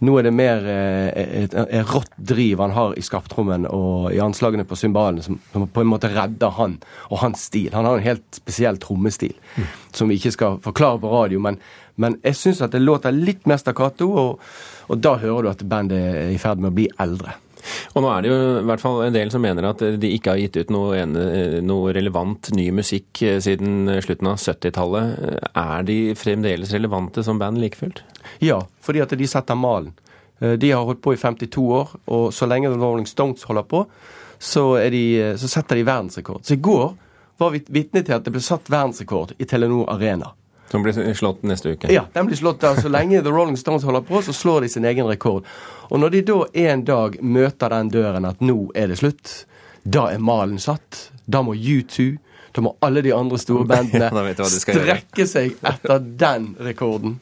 Nå 0.04 0.16
er 0.18 0.26
det 0.26 0.34
mer 0.34 0.64
uh, 0.66 1.08
et, 1.14 1.54
rått 1.92 2.12
driv 2.18 2.62
han 2.64 2.74
har 2.74 2.96
i 2.98 3.04
skaptrommen 3.06 3.68
og 3.70 4.10
i 4.14 4.20
anslagene 4.22 4.66
på 4.66 4.78
cymbalene, 4.78 5.22
som, 5.24 5.38
som, 5.52 5.68
på 5.70 5.84
en 5.84 5.90
måte 5.92 6.10
redder 6.12 6.54
han 6.58 6.78
og 7.08 7.22
hans 7.22 7.46
stil. 7.50 7.70
Han 7.76 7.86
har 7.88 7.98
en 7.98 8.06
helt 8.08 8.26
spesiell 8.40 8.80
trommestil 8.82 9.36
mm. 9.54 9.72
som 9.96 10.10
vi 10.10 10.18
ikke 10.18 10.34
skal 10.34 10.60
forklare 10.66 11.02
på 11.02 11.14
radio. 11.14 11.42
Men, 11.46 11.60
men 11.94 12.18
jeg 12.26 12.40
syns 12.42 12.64
at 12.66 12.74
det 12.74 12.82
låter 12.82 13.14
litt 13.14 13.46
mer 13.46 13.62
stakkato, 13.62 14.10
og, 14.10 14.46
og 14.90 15.02
da 15.02 15.16
hører 15.22 15.46
du 15.46 15.52
at 15.54 15.66
bandet 15.68 16.02
er 16.26 16.34
i 16.34 16.40
ferd 16.42 16.62
med 16.62 16.74
å 16.74 16.78
bli 16.80 16.90
eldre. 17.06 17.38
Og 17.94 18.04
nå 18.04 18.10
er 18.12 18.24
det 18.24 18.30
jo 18.30 18.38
i 18.60 18.64
hvert 18.70 18.82
fall 18.82 19.02
en 19.06 19.16
del 19.16 19.30
som 19.32 19.44
mener 19.44 19.68
at 19.68 19.82
de 20.00 20.10
ikke 20.14 20.34
har 20.34 20.40
gitt 20.42 20.58
ut 20.60 20.72
noe, 20.74 21.04
noe 21.64 21.94
relevant 21.96 22.50
ny 22.56 22.68
musikk 22.74 23.22
eh, 23.26 23.38
siden 23.42 23.90
slutten 24.04 24.30
av 24.30 24.40
70-tallet. 24.42 25.14
Er 25.52 25.86
de 25.88 26.00
fremdeles 26.18 26.74
relevante 26.76 27.24
som 27.26 27.40
band 27.42 27.60
like 27.62 27.78
fullt? 27.80 28.02
Ja, 28.44 28.62
fordi 28.84 29.02
at 29.04 29.14
de 29.16 29.30
setter 29.30 29.58
malen. 29.58 29.94
Eh, 30.40 30.52
de 30.60 30.70
har 30.70 30.84
holdt 30.84 31.02
på 31.04 31.14
i 31.14 31.20
52 31.20 31.66
år, 31.80 31.96
og 32.06 32.28
så 32.34 32.48
lenge 32.48 32.72
Rolling 32.74 33.08
Stones 33.08 33.46
holder 33.48 33.66
på, 33.68 33.84
så, 34.38 34.64
de, 34.92 35.04
eh, 35.20 35.36
så 35.40 35.48
setter 35.48 35.80
de 35.80 35.86
verdensrekord. 35.86 36.44
Så 36.44 36.56
i 36.56 36.62
går 36.62 36.90
var 37.40 37.52
vi 37.52 37.64
vitne 37.68 38.02
til 38.04 38.16
at 38.16 38.24
det 38.24 38.32
ble 38.34 38.44
satt 38.44 38.70
verdensrekord 38.72 39.34
i 39.38 39.48
Telenor 39.48 39.88
Arena. 39.92 40.32
Som 40.70 40.82
blir 40.82 41.14
slått 41.14 41.42
neste 41.46 41.76
uke? 41.76 41.92
Ja, 41.92 42.06
den 42.12 42.26
blir 42.26 42.36
slått 42.36 42.60
der. 42.60 42.80
Så 42.80 42.90
lenge 42.90 43.22
The 43.22 43.30
Rolling 43.30 43.56
Stones 43.56 43.86
holder 43.86 44.02
på, 44.06 44.22
så 44.22 44.32
slår 44.34 44.66
de 44.66 44.68
sin 44.68 44.84
egen 44.84 45.06
rekord. 45.06 45.46
Og 45.90 46.00
når 46.02 46.16
de 46.16 46.22
da 46.26 46.38
en 46.66 46.84
dag 46.84 47.18
møter 47.22 47.70
den 47.70 47.92
døren 47.94 48.26
at 48.26 48.42
nå 48.42 48.58
er 48.74 48.90
det 48.90 48.98
slutt, 48.98 49.34
da 49.86 50.08
er 50.10 50.18
malen 50.18 50.58
satt. 50.58 51.10
Da 51.26 51.42
må 51.46 51.54
U2 51.54 52.16
da 52.56 52.62
må 52.64 52.72
alle 52.80 53.02
de 53.04 53.12
andre 53.12 53.38
store 53.40 53.66
bandene 53.72 54.08
ja, 54.08 54.48
strekke 54.48 55.26
seg 55.28 55.58
etter 55.60 56.04
den 56.24 56.54
rekorden. 56.64 57.18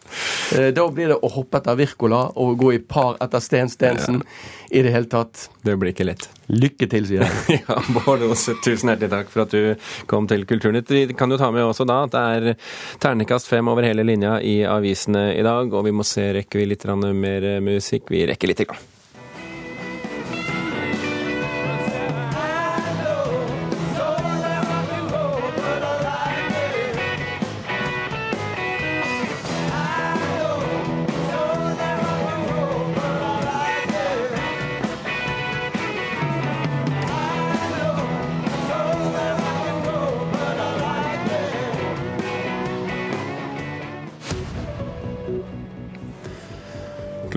Eh, 0.55 0.71
da 0.77 0.87
blir 0.95 1.11
det 1.11 1.19
å 1.19 1.31
hoppe 1.35 1.59
etter 1.59 1.79
Wirkola 1.81 2.29
og 2.41 2.55
gå 2.61 2.75
i 2.77 2.79
par 2.79 3.19
etter 3.25 3.43
Sten 3.43 3.73
Stensen. 3.73 4.23
Ja. 4.23 4.53
I 4.75 4.81
det 4.83 4.91
hele 4.91 5.07
tatt. 5.07 5.45
Det 5.63 5.75
blir 5.79 5.93
ikke 5.93 6.07
lett. 6.07 6.25
Lykke 6.51 6.89
til, 6.91 7.05
sier 7.07 7.23
jeg. 7.23 7.61
ja, 7.69 7.77
Bård 7.95 8.25
Aase, 8.27 8.57
tusen 8.65 8.91
hjertelig 8.91 9.13
takk 9.13 9.31
for 9.31 9.45
at 9.45 9.55
du 9.55 9.91
kom 10.11 10.27
til 10.31 10.47
Kulturnytt. 10.51 10.91
Vi 10.91 11.19
kan 11.19 11.31
jo 11.31 11.39
ta 11.39 11.51
med 11.55 11.67
også 11.67 11.87
da 11.87 12.01
at 12.07 12.15
det 12.15 12.25
er 12.39 12.73
ternekast 13.03 13.51
fem 13.51 13.71
over 13.71 13.87
hele 13.87 14.07
linja 14.07 14.41
i 14.43 14.61
avisene 14.67 15.29
i 15.37 15.45
dag, 15.47 15.71
og 15.71 15.87
vi 15.87 15.95
må 15.95 16.07
se, 16.07 16.33
rekker 16.41 16.63
vi 16.63 16.73
litt 16.73 16.89
mer 17.15 17.49
musikk? 17.63 18.11
Vi 18.11 18.27
rekker 18.31 18.51
litt. 18.51 18.67
Grann. 18.67 18.94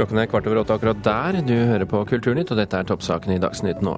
Klokken 0.07 0.21
er 0.23 0.29
kvart 0.31 0.45
over 0.47 0.59
åtte 0.61 0.75
akkurat 0.77 0.99
der. 1.03 1.37
Du 1.43 1.51
hører 1.51 1.83
på 1.83 1.99
Kulturnytt, 2.07 2.53
og 2.53 2.61
dette 2.61 2.79
er 2.79 2.85
toppsaken 2.87 3.33
i 3.33 3.39
Dagsnytt 3.43 3.81
nå. 3.83 3.97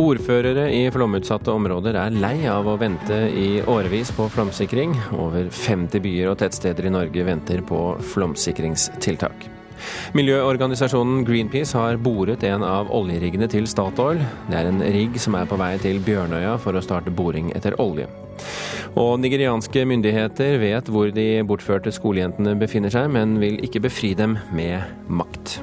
Ordførere 0.00 0.64
i 0.72 0.86
flomutsatte 0.88 1.52
områder 1.52 1.98
er 2.00 2.16
lei 2.16 2.46
av 2.48 2.70
å 2.72 2.78
vente 2.80 3.18
i 3.36 3.60
årevis 3.60 4.14
på 4.16 4.30
flomsikring. 4.32 4.96
Over 5.12 5.50
50 5.52 6.00
byer 6.06 6.30
og 6.32 6.38
tettsteder 6.40 6.88
i 6.88 6.94
Norge 6.96 7.26
venter 7.28 7.60
på 7.68 7.82
flomsikringstiltak. 8.14 9.44
Miljøorganisasjonen 10.16 11.20
Greenpeace 11.28 11.76
har 11.76 12.00
boret 12.00 12.48
en 12.48 12.64
av 12.64 12.88
oljeriggene 12.88 13.50
til 13.52 13.68
Statoil. 13.68 14.24
Det 14.48 14.56
er 14.56 14.72
en 14.72 14.80
rigg 14.80 15.20
som 15.20 15.36
er 15.36 15.52
på 15.52 15.60
vei 15.60 15.74
til 15.84 16.00
Bjørnøya 16.00 16.56
for 16.64 16.80
å 16.80 16.86
starte 16.86 17.12
boring 17.12 17.52
etter 17.52 17.76
olje. 17.82 18.08
Og 18.92 19.14
nigerianske 19.22 19.86
myndigheter 19.88 20.58
vet 20.60 20.88
hvor 20.92 21.08
de 21.16 21.26
bortførte 21.48 21.92
skolejentene 21.94 22.52
befinner 22.60 22.92
seg, 22.92 23.08
men 23.14 23.38
vil 23.40 23.56
ikke 23.64 23.80
befri 23.86 24.12
dem 24.18 24.36
med 24.52 24.84
makt. 25.08 25.62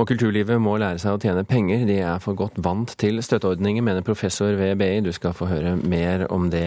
Og 0.00 0.08
kulturlivet 0.08 0.56
må 0.64 0.78
lære 0.80 0.98
seg 0.98 1.14
å 1.14 1.20
tjene 1.20 1.44
penger, 1.44 1.84
de 1.86 1.98
er 2.00 2.22
for 2.24 2.34
godt 2.38 2.56
vant 2.64 2.94
til 2.98 3.20
støtteordninger, 3.22 3.84
mener 3.84 4.02
professor 4.06 4.56
ved 4.58 4.78
BI. 4.80 5.02
Du 5.04 5.12
skal 5.12 5.36
få 5.36 5.46
høre 5.50 5.76
mer 5.76 6.24
om 6.32 6.48
det 6.50 6.66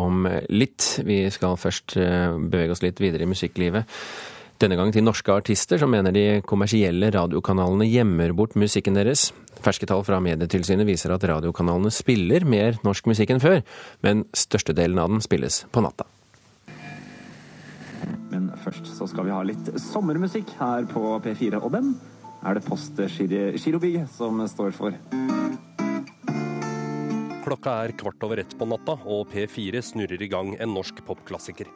om 0.00 0.24
litt. 0.48 0.94
Vi 1.04 1.22
skal 1.30 1.60
først 1.60 1.98
eh, 2.00 2.32
bevege 2.50 2.74
oss 2.74 2.82
litt 2.82 3.02
videre 3.04 3.28
i 3.28 3.30
musikklivet. 3.30 4.00
Denne 4.60 4.76
gang 4.76 4.90
til 4.92 5.00
norske 5.06 5.32
artister 5.32 5.80
som 5.80 5.88
mener 5.88 6.12
de 6.12 6.22
kommersielle 6.44 7.08
radiokanalene 7.14 7.86
gjemmer 7.88 8.34
bort 8.36 8.58
musikken 8.60 8.98
deres. 8.98 9.30
Ferske 9.64 9.88
tall 9.88 10.02
fra 10.04 10.18
Medietilsynet 10.20 10.84
viser 10.84 11.14
at 11.14 11.24
radiokanalene 11.30 11.88
spiller 11.88 12.44
mer 12.44 12.76
norsk 12.84 13.08
musikk 13.08 13.32
enn 13.32 13.40
før, 13.40 13.62
men 14.04 14.26
størstedelen 14.36 15.00
av 15.00 15.08
den 15.14 15.24
spilles 15.24 15.62
på 15.72 15.80
natta. 15.80 16.04
Men 18.28 18.52
først 18.60 18.92
så 18.98 19.08
skal 19.08 19.30
vi 19.30 19.32
ha 19.32 19.40
litt 19.48 19.72
sommermusikk 19.80 20.52
her 20.60 20.84
på 20.92 21.16
P4, 21.24 21.56
og 21.56 21.72
den 21.78 21.94
er 22.44 22.60
det 22.60 22.66
Post 22.68 23.00
Girobygg 23.00 24.02
som 24.12 24.44
står 24.44 24.76
for. 24.76 25.00
Klokka 27.48 27.80
er 27.86 27.96
kvart 27.96 28.28
over 28.28 28.44
ett 28.44 28.52
på 28.60 28.68
natta, 28.68 29.00
og 29.08 29.32
P4 29.32 29.80
snurrer 29.80 30.20
i 30.20 30.28
gang 30.28 30.52
en 30.60 30.76
norsk 30.76 31.00
popklassiker. 31.08 31.72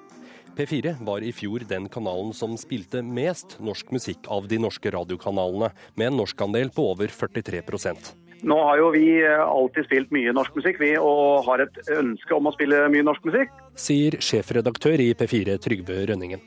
P4 0.55 0.97
var 1.07 1.25
i 1.27 1.33
fjor 1.35 1.65
den 1.69 1.89
kanalen 1.93 2.35
som 2.37 2.59
spilte 2.61 3.03
mest 3.03 3.59
norsk 3.59 3.91
musikk 3.95 4.29
av 4.31 4.47
de 4.51 4.61
norske 4.63 4.93
radiokanalene, 4.95 5.73
med 5.99 6.13
en 6.13 6.21
norskandel 6.23 6.71
på 6.75 6.93
over 6.95 7.11
43% 7.11 8.15
nå 8.45 8.57
har 8.61 8.81
jo 8.81 8.91
vi 8.95 9.07
eh, 9.25 9.41
alltid 9.41 9.89
spilt 9.89 10.13
mye 10.15 10.33
norsk 10.37 10.57
musikk, 10.59 10.81
vi, 10.83 10.93
og 11.01 11.45
har 11.49 11.65
et 11.65 11.81
ønske 11.97 12.37
om 12.37 12.49
å 12.49 12.55
spille 12.55 12.85
mye 12.93 13.07
norsk 13.07 13.25
musikk. 13.29 13.53
Sier 13.81 14.19
sjefredaktør 14.23 15.01
i 15.01 15.11
P4 15.19 15.57
Trygve 15.65 16.03
Rønningen. 16.11 16.43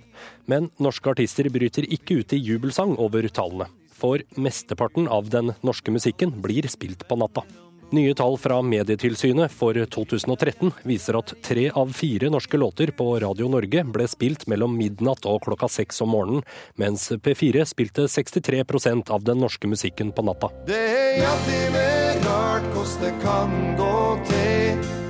Men 0.49 0.69
norske 0.83 1.13
artister 1.13 1.49
bryter 1.53 1.87
ikke 1.89 2.21
ut 2.21 2.37
i 2.37 2.41
jubelsang 2.41 2.95
over 3.01 3.27
tallene. 3.33 3.69
For 3.97 4.21
mesteparten 4.37 5.09
av 5.09 5.31
den 5.33 5.55
norske 5.65 5.93
musikken 5.93 6.35
blir 6.43 6.69
spilt 6.69 7.07
på 7.09 7.17
natta. 7.17 7.41
Nye 7.91 8.13
tall 8.13 8.37
fra 8.37 8.61
Medietilsynet 8.61 9.51
for 9.51 9.77
2013 9.95 10.73
viser 10.83 11.15
at 11.21 11.31
tre 11.45 11.69
av 11.71 11.93
fire 11.95 12.27
norske 12.33 12.59
låter 12.59 12.91
på 12.91 13.13
Radio 13.23 13.47
Norge 13.47 13.85
ble 13.87 14.09
spilt 14.11 14.43
mellom 14.51 14.75
midnatt 14.75 15.23
og 15.23 15.45
klokka 15.47 15.71
seks 15.71 16.03
om 16.03 16.11
morgenen, 16.11 16.43
mens 16.75 17.07
P4 17.15 17.63
spilte 17.63 18.09
63% 18.11 19.07
av 19.15 19.23
den 19.23 19.39
norske 19.39 19.71
musikken 19.71 20.11
på 20.11 20.27
natta. 20.27 20.51
Det 20.67 20.83
er 20.83 21.25
alltid 21.31 21.75
mer 21.79 22.23
rart 22.27 22.71
hvordan 22.75 23.03
det 23.07 23.17
kan 23.23 23.59
gå 23.79 23.99
til. 24.33 25.06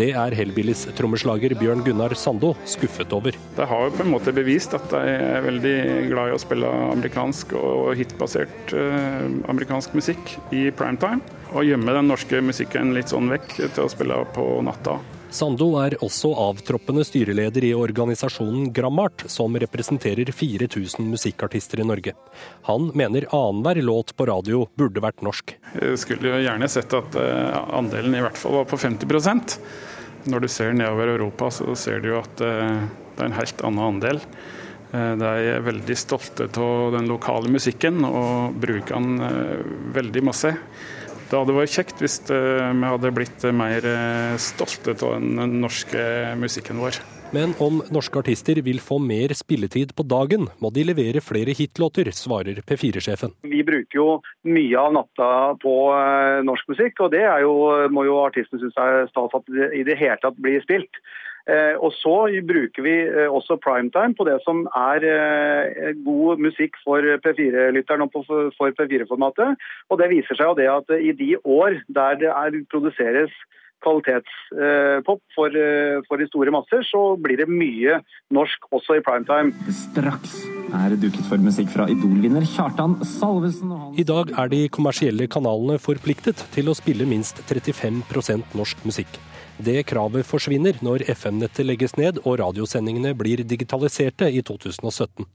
Det 0.00 0.14
er 0.16 0.32
Hellbillies 0.32 0.86
trommeslager 0.96 1.52
Bjørn 1.60 1.82
Gunnar 1.84 2.14
Sando 2.16 2.54
skuffet 2.64 3.12
over. 3.12 3.36
De 3.56 3.66
har 3.68 3.82
jo 3.84 3.92
på 3.92 4.04
en 4.06 4.12
måte 4.14 4.32
bevist 4.32 4.72
at 4.76 4.86
de 4.94 5.00
er 5.12 5.44
veldig 5.44 5.74
glad 6.08 6.30
i 6.30 6.36
å 6.38 6.40
spille 6.40 6.70
amerikansk 6.94 7.52
og 7.58 7.92
hitbasert 8.00 8.72
uh, 8.72 9.28
amerikansk 9.52 9.92
musikk 9.98 10.38
i 10.56 10.70
primetime 10.72 11.20
og 11.50 11.68
gjemme 11.68 11.98
den 11.98 12.08
norske 12.08 12.40
musikken 12.40 12.94
litt 12.96 13.12
sånn 13.12 13.28
vekk 13.28 13.58
til 13.60 13.84
å 13.84 13.90
spille 13.92 14.22
på 14.32 14.46
natta. 14.64 14.96
Sando 15.30 15.68
er 15.78 15.94
også 16.02 16.32
avtroppende 16.42 17.04
styreleder 17.06 17.62
i 17.68 17.70
organisasjonen 17.78 18.72
Grammart, 18.74 19.22
som 19.30 19.54
representerer 19.62 20.32
4000 20.34 21.06
musikkartister 21.06 21.82
i 21.82 21.86
Norge. 21.86 22.16
Han 22.66 22.88
mener 22.98 23.28
annenhver 23.30 23.78
låt 23.86 24.10
på 24.18 24.26
radio 24.26 24.64
burde 24.74 25.02
vært 25.04 25.22
norsk. 25.22 25.54
Jeg 25.78 26.00
skulle 26.02 26.32
jo 26.32 26.42
gjerne 26.42 26.68
sett 26.72 26.98
at 26.98 27.18
eh, 27.22 27.60
andelen 27.78 28.18
i 28.18 28.24
hvert 28.24 28.40
fall 28.40 28.58
var 28.58 28.66
på 28.70 28.80
50% 28.82 29.54
Når 30.34 30.42
du 30.42 30.48
ser 30.50 30.74
nedover 30.74 31.14
Europa, 31.14 31.52
så 31.54 31.78
ser 31.78 32.02
du 32.02 32.10
jo 32.10 32.18
at 32.24 32.42
eh, 32.42 32.82
det 33.14 33.22
er 33.22 33.30
en 33.30 33.38
helt 33.38 33.66
annen 33.68 33.86
andel. 33.86 34.22
Eh, 34.90 35.12
de 35.22 35.34
er 35.54 35.66
veldig 35.68 35.98
stolte 35.98 36.50
av 36.58 36.96
den 36.98 37.06
lokale 37.06 37.54
musikken 37.54 38.02
og 38.02 38.58
bruker 38.58 38.98
den 38.98 39.94
veldig 39.94 40.26
masse. 40.26 40.56
Det 41.30 41.38
hadde 41.38 41.54
vært 41.54 41.70
kjekt 41.70 42.00
hvis 42.02 42.16
eh, 42.34 42.72
vi 42.74 42.88
hadde 42.90 43.10
blitt 43.14 43.44
mer 43.54 43.84
eh, 43.86 44.32
stolte 44.42 44.96
av 44.98 45.12
den 45.14 45.60
norske 45.62 46.02
musikken 46.40 46.80
vår. 46.82 46.98
Men 47.30 47.52
om 47.62 47.78
norske 47.94 48.18
artister 48.18 48.58
vil 48.66 48.80
få 48.82 48.98
mer 48.98 49.30
spilletid 49.38 49.92
på 49.94 50.02
dagen, 50.10 50.48
må 50.58 50.72
de 50.74 50.82
levere 50.88 51.22
flere 51.22 51.54
hitlåter, 51.54 52.10
svarer 52.10 52.58
P4-sjefen. 52.66 53.36
Vi 53.46 53.62
bruker 53.62 54.00
jo 54.00 54.08
mye 54.42 54.82
av 54.82 54.96
natta 54.98 55.30
på 55.62 55.76
eh, 55.94 56.42
norsk 56.50 56.74
musikk, 56.74 56.98
og 57.06 57.14
det 57.14 57.22
jo, 57.44 57.54
må 57.94 58.08
jo 58.08 58.18
artistene 58.24 58.64
synes 58.64 58.82
er 58.82 59.06
stas 59.12 59.38
at 59.38 59.54
det 59.54 59.70
i 59.78 59.86
det 59.86 60.00
hele 60.02 60.18
tatt 60.24 60.42
blir 60.42 60.58
spilt. 60.66 60.98
Eh, 61.48 61.76
og 61.80 61.92
så 61.96 62.16
bruker 62.46 62.84
vi 62.84 62.96
eh, 63.08 63.28
også 63.30 63.56
primetime 63.64 64.14
på 64.16 64.26
det 64.28 64.38
som 64.44 64.66
er 64.76 65.06
eh, 65.08 65.94
god 66.04 66.42
musikk 66.42 66.76
for 66.84 67.04
P4-lytteren 67.24 68.04
og 68.04 68.12
for 68.58 68.76
P4-formatet. 68.76 69.56
Og 69.88 70.02
det 70.02 70.10
viser 70.12 70.36
seg 70.36 70.52
jo 70.52 70.58
det 70.58 70.68
at 70.72 70.92
i 71.00 71.14
de 71.16 71.32
år 71.40 71.80
der 71.88 72.20
det 72.20 72.28
er, 72.34 72.60
produseres 72.70 73.32
kvalitetspop 73.80 75.22
for, 75.32 75.54
for 76.04 76.20
de 76.20 76.26
store 76.28 76.52
masser, 76.52 76.82
så 76.84 77.14
blir 77.16 77.40
det 77.40 77.46
mye 77.48 78.02
norsk 78.28 78.66
også 78.76 78.98
i 78.98 79.04
primetime. 79.06 79.54
Straks 79.72 80.34
er 80.76 80.98
duket 81.00 81.24
for 81.30 81.40
musikk 81.40 81.72
fra 81.72 81.86
Idol-vinner 81.88 82.44
Kjartan 82.44 82.98
Salvesen. 83.08 83.72
I 83.96 84.04
dag 84.04 84.34
er 84.36 84.52
de 84.52 84.66
kommersielle 84.68 85.30
kanalene 85.32 85.80
forpliktet 85.80 86.44
til 86.52 86.68
å 86.68 86.76
spille 86.76 87.08
minst 87.08 87.40
35% 87.48 88.52
norsk 88.60 88.84
musikk. 88.84 89.16
Det 89.60 89.82
kravet 89.84 90.24
forsvinner 90.24 90.78
når 90.80 91.02
FM-nettet 91.12 91.66
legges 91.68 91.92
ned 92.00 92.22
og 92.22 92.38
radiosendingene 92.40 93.12
blir 93.18 93.42
digitaliserte 93.44 94.30
i 94.32 94.40
2017. 94.46 95.26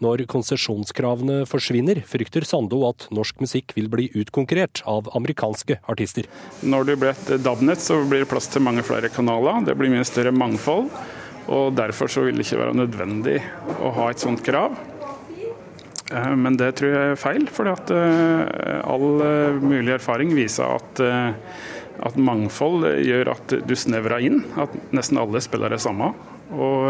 Når 0.00 0.22
konsesjonskravene 0.30 1.42
forsvinner, 1.50 2.00
frykter 2.08 2.46
Sando 2.48 2.80
at 2.88 3.08
norsk 3.12 3.42
musikk 3.44 3.74
vil 3.76 3.90
bli 3.92 4.06
utkonkurrert 4.16 4.80
av 4.88 5.10
amerikanske 5.18 5.80
artister. 5.90 6.30
Når 6.62 6.88
det 6.88 6.98
blir 7.02 7.12
et 7.12 7.32
DAB-nett, 7.44 7.82
så 7.84 7.98
blir 8.08 8.24
det 8.24 8.30
plass 8.30 8.48
til 8.48 8.64
mange 8.64 8.86
flere 8.86 9.10
kanaler. 9.12 9.60
Det 9.66 9.76
blir 9.76 9.92
mye 9.92 10.06
større 10.08 10.32
mangfold. 10.32 10.88
og 11.48 11.74
Derfor 11.76 12.08
så 12.08 12.24
vil 12.24 12.38
det 12.38 12.46
ikke 12.46 12.62
være 12.62 12.78
nødvendig 12.78 13.42
å 13.82 13.92
ha 13.98 14.08
et 14.12 14.24
sånt 14.24 14.44
krav. 14.46 14.78
Eh, 16.12 16.34
men 16.36 16.56
det 16.56 16.74
tror 16.78 16.94
jeg 16.94 17.12
er 17.12 17.20
feil, 17.20 17.48
for 17.52 17.68
eh, 17.68 18.78
all 18.80 19.24
eh, 19.24 19.58
mulig 19.60 19.92
erfaring 19.98 20.32
viser 20.36 20.78
at 20.78 21.02
at 22.04 22.18
mangfold 22.20 22.86
gjør 23.04 23.34
at 23.34 23.54
du 23.66 23.76
snevrer 23.76 24.24
inn, 24.24 24.42
at 24.60 24.74
nesten 24.94 25.20
alle 25.20 25.42
spiller 25.44 25.72
det 25.72 25.80
samme. 25.84 26.12
Og 26.48 26.86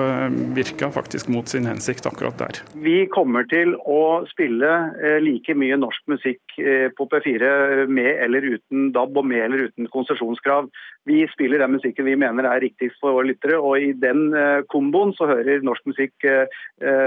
virka 0.54 0.54
virker 0.54 0.90
faktisk 0.94 1.28
mot 1.34 1.48
sin 1.50 1.64
hensikt 1.66 2.06
akkurat 2.06 2.36
der. 2.38 2.60
Vi 2.78 3.08
kommer 3.10 3.42
til 3.50 3.72
å 3.74 4.22
spille 4.30 4.68
eh, 5.02 5.16
like 5.18 5.56
mye 5.58 5.74
norsk 5.80 6.04
musikk 6.12 6.54
eh, 6.62 6.86
på 6.94 7.08
P4 7.10 7.88
med 7.90 8.22
eller 8.22 8.46
uten 8.54 8.92
DAB 8.94 9.18
og 9.18 9.26
med 9.26 9.42
eller 9.48 9.64
uten 9.66 9.88
konsesjonskrav. 9.90 10.68
Vi 11.10 11.24
spiller 11.32 11.64
den 11.64 11.74
musikken 11.74 12.06
vi 12.06 12.14
mener 12.20 12.46
er 12.46 12.62
riktigst 12.62 13.00
for 13.02 13.16
våre 13.18 13.32
lyttere, 13.32 13.58
og 13.58 13.82
i 13.82 13.90
den 13.98 14.30
komboen 14.70 15.10
så 15.18 15.26
hører 15.26 15.64
norsk 15.66 15.88
musikk 15.88 16.28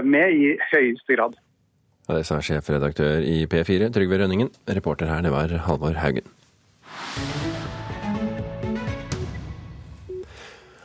med 0.03 0.35
i 0.35 0.51
høyeste 0.73 1.15
grad. 1.15 1.37
Ja, 2.09 2.17
det 2.17 2.25
sa 2.27 2.41
sjefredaktør 2.43 3.23
i 3.23 3.45
P4, 3.47 3.91
Trygve 3.93 4.19
Rønningen. 4.19 4.51
Reporter 4.67 5.07
her, 5.11 5.23
det 5.23 5.31
var 5.31 5.53
Halvor 5.69 6.01
Haugen. 6.01 6.27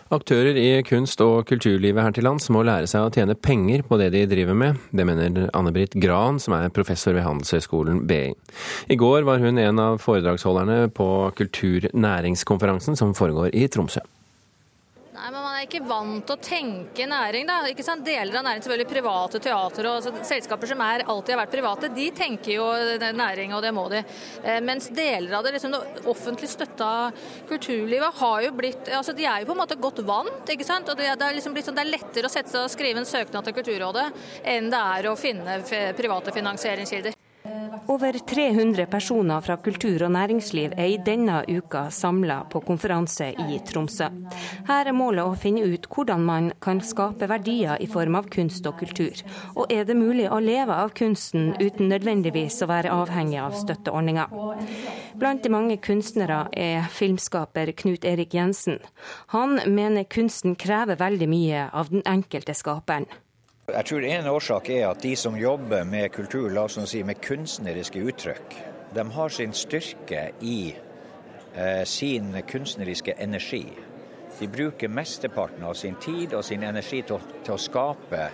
Aktører 0.07 0.55
i 0.55 0.83
kunst- 0.87 1.19
og 1.25 1.49
kulturlivet 1.49 1.99
her 1.99 2.13
til 2.15 2.23
lands 2.23 2.47
må 2.55 2.61
lære 2.63 2.87
seg 2.87 3.03
å 3.03 3.11
tjene 3.11 3.35
penger 3.35 3.83
på 3.83 3.99
det 3.99 4.13
de 4.15 4.23
driver 4.31 4.55
med. 4.55 4.79
Det 4.95 5.03
mener 5.03 5.49
Anne-Britt 5.51 5.97
Gran, 5.99 6.39
som 6.39 6.55
er 6.55 6.71
professor 6.71 7.17
ved 7.17 7.27
Handelshøyskolen 7.27 8.05
BI. 8.07 8.31
I 8.87 8.99
går 9.03 9.27
var 9.27 9.43
hun 9.43 9.59
en 9.59 9.83
av 9.83 9.99
foredragsholderne 9.99 10.93
på 10.95 11.09
kulturnæringskonferansen 11.43 12.95
som 12.95 13.19
foregår 13.19 13.51
i 13.51 13.67
Tromsø. 13.67 14.05
Er 15.67 15.73
ikke 15.73 15.89
vant 15.91 16.23
til 16.23 16.37
å 16.37 16.39
tenke 16.39 17.07
næring. 17.11 17.47
da. 17.49 17.57
Ikke 17.67 17.83
sant? 17.83 18.05
Deler 18.07 18.39
av 18.39 18.45
næring, 18.47 18.63
selvfølgelig 18.63 18.87
private 18.87 19.41
teater 19.43 19.89
og 19.91 20.05
selskaper 20.29 20.71
som 20.71 20.85
er, 20.85 21.03
alltid 21.11 21.35
har 21.35 21.41
vært 21.41 21.57
private, 21.57 21.91
de 21.97 22.05
tenker 22.15 22.53
jo 22.55 22.69
næring, 23.19 23.51
og 23.57 23.65
det 23.65 23.73
må 23.75 23.89
de. 23.91 24.05
Eh, 24.45 24.61
mens 24.63 24.87
deler 24.95 25.35
av 25.35 25.43
det, 25.43 25.57
liksom, 25.57 25.75
det 25.75 26.07
offentlig 26.07 26.53
støtta 26.53 27.11
kulturlivet 27.51 28.23
har 28.23 28.47
jo 28.47 28.55
blitt 28.55 28.93
altså 28.95 29.13
De 29.17 29.27
er 29.27 29.43
jo 29.43 29.51
på 29.51 29.57
en 29.57 29.63
måte 29.65 29.81
godt 29.83 30.05
vant. 30.07 30.55
ikke 30.55 30.71
sant? 30.71 30.87
Og 30.87 31.03
det, 31.03 31.11
er, 31.11 31.35
liksom 31.35 31.59
sånn, 31.59 31.75
det 31.75 31.83
er 31.83 31.95
lettere 31.97 32.31
å 32.31 32.37
sette 32.37 32.55
seg 32.55 32.63
og 32.63 32.71
skrive 32.71 33.03
en 33.03 33.13
søknad 33.17 33.43
til 33.43 33.59
Kulturrådet 33.59 34.07
enn 34.47 34.71
det 34.71 34.87
er 34.95 35.11
å 35.11 35.19
finne 35.19 35.65
private 35.99 36.31
finansieringskilder. 36.31 37.26
Over 37.87 38.19
300 38.19 38.87
personer 38.87 39.41
fra 39.41 39.57
kultur 39.57 40.03
og 40.07 40.13
næringsliv 40.15 40.73
er 40.77 40.89
i 40.91 40.99
denne 41.07 41.43
uka 41.49 41.87
samla 41.91 42.39
på 42.51 42.61
konferanse 42.65 43.29
i 43.47 43.59
Tromsø. 43.69 44.09
Her 44.69 44.89
er 44.91 44.97
målet 44.97 45.25
å 45.25 45.37
finne 45.39 45.65
ut 45.67 45.87
hvordan 45.93 46.25
man 46.27 46.51
kan 46.63 46.81
skape 46.81 47.29
verdier 47.31 47.77
i 47.83 47.89
form 47.91 48.17
av 48.19 48.31
kunst 48.33 48.67
og 48.67 48.79
kultur. 48.81 49.21
Og 49.55 49.73
er 49.73 49.85
det 49.85 49.99
mulig 49.99 50.29
å 50.31 50.41
leve 50.43 50.75
av 50.75 50.95
kunsten 50.99 51.53
uten 51.61 51.91
nødvendigvis 51.93 52.63
å 52.65 52.71
være 52.71 52.95
avhengig 52.95 53.39
av 53.43 53.59
støtteordninger? 53.61 54.33
Blant 55.17 55.45
de 55.45 55.53
mange 55.53 55.77
kunstnere 55.83 56.47
er 56.53 56.89
filmskaper 56.93 57.71
Knut 57.77 58.05
Erik 58.05 58.35
Jensen. 58.35 58.81
Han 59.37 59.61
mener 59.67 60.09
kunsten 60.09 60.57
krever 60.57 60.99
veldig 61.01 61.31
mye 61.31 61.69
av 61.73 61.93
den 61.93 62.05
enkelte 62.07 62.57
skaperen. 62.57 63.09
Jeg 63.67 63.87
tror 63.89 64.05
en 64.07 64.29
årsak 64.31 64.69
er 64.71 64.85
at 64.87 65.01
de 65.03 65.17
som 65.19 65.35
jobber 65.35 65.83
med 65.91 66.13
kultur, 66.15 66.45
la 66.55 66.69
oss 66.69 66.79
si 66.87 67.01
med 67.03 67.19
kunstneriske 67.19 67.99
uttrykk, 67.99 68.55
de 68.95 69.05
har 69.17 69.35
sin 69.35 69.55
styrke 69.59 70.21
i 70.39 70.71
eh, 70.71 71.83
sin 71.83 72.31
kunstneriske 72.47 73.17
energi. 73.19 73.65
De 74.39 74.47
bruker 74.47 74.89
mesteparten 74.89 75.67
av 75.67 75.75
sin 75.75 75.99
tid 75.99 76.39
og 76.39 76.47
sin 76.47 76.63
energi 76.63 77.03
til, 77.11 77.27
til 77.43 77.57
å 77.57 77.59
skape 77.59 78.31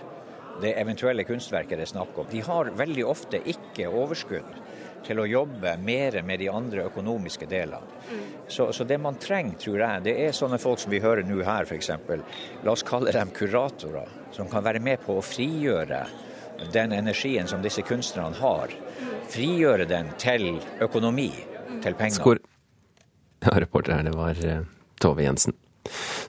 det 0.61 0.75
eventuelle 0.77 1.25
kunstverket 1.25 1.81
det 1.81 1.87
er 1.87 1.93
snakk 1.95 2.19
om. 2.21 2.29
De 2.29 2.45
har 2.45 2.69
veldig 2.77 3.09
ofte 3.09 3.41
ikke 3.41 3.89
overskudd 3.89 4.53
til 5.03 5.19
å 5.19 5.25
jobbe 5.25 5.73
mer 5.81 6.21
med 6.21 6.43
de 6.45 6.53
andre 6.53 6.85
økonomiske 6.91 7.49
delene. 7.49 8.03
Mm. 8.05 8.25
Så, 8.47 8.69
så, 8.69 8.85
det 8.85 9.01
man 9.01 9.17
trenger, 9.17 9.57
tror 9.65 9.81
jeg, 9.81 10.05
det 10.11 10.19
er 10.27 10.37
sånne 10.37 10.61
folk 10.61 10.79
som 10.83 10.93
vi 10.93 11.01
hører 11.01 11.25
nå 11.25 11.41
her, 11.41 11.65
f.eks. 11.65 11.89
La 12.61 12.77
oss 12.77 12.85
kalle 12.85 13.11
dem 13.17 13.33
kuratorer, 13.33 14.21
som 14.33 14.49
kan 14.49 14.65
være 14.65 14.81
med 14.83 15.01
på 15.05 15.17
å 15.19 15.25
frigjøre 15.25 16.03
den 16.73 16.93
energien 16.95 17.49
som 17.49 17.63
disse 17.63 17.83
kunstnerne 17.85 18.37
har. 18.39 18.73
Frigjøre 19.33 19.87
den 19.89 20.11
til 20.21 20.59
økonomi, 20.83 21.31
til 21.83 21.97
penger. 21.97 22.19
Skor. 22.19 22.41
Ja, 23.43 23.57
reporter 23.59 23.97
her, 23.97 24.07
det 24.07 24.15
var 24.15 24.39
eh, 24.45 24.63
Tove 25.03 25.25
Jensen. 25.25 25.55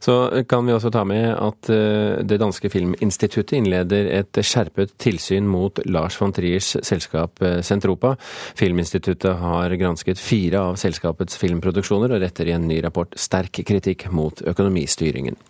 Så 0.05 0.45
kan 0.49 0.67
vi 0.67 0.73
også 0.75 0.91
ta 0.93 1.01
med 1.09 1.31
at 1.33 1.69
eh, 1.73 2.19
det 2.29 2.37
danske 2.43 2.69
filminstituttet 2.69 3.55
innleder 3.57 4.11
et 4.13 4.37
skjerpet 4.45 4.93
tilsyn 5.01 5.47
mot 5.49 5.81
Lars 5.89 6.19
von 6.21 6.35
Triers 6.37 6.75
selskap 6.85 7.41
Sentropa. 7.65 8.11
Eh, 8.13 8.35
Filminstituttet 8.61 9.41
har 9.41 9.73
gransket 9.81 10.21
fire 10.21 10.61
av 10.61 10.77
selskapets 10.83 11.41
filmproduksjoner, 11.41 12.13
og 12.13 12.21
retter 12.21 12.53
i 12.53 12.53
en 12.53 12.69
ny 12.69 12.83
rapport 12.85 13.17
sterk 13.17 13.65
kritikk 13.65 14.11
mot 14.13 14.45
økonomistyringen. 14.45 15.41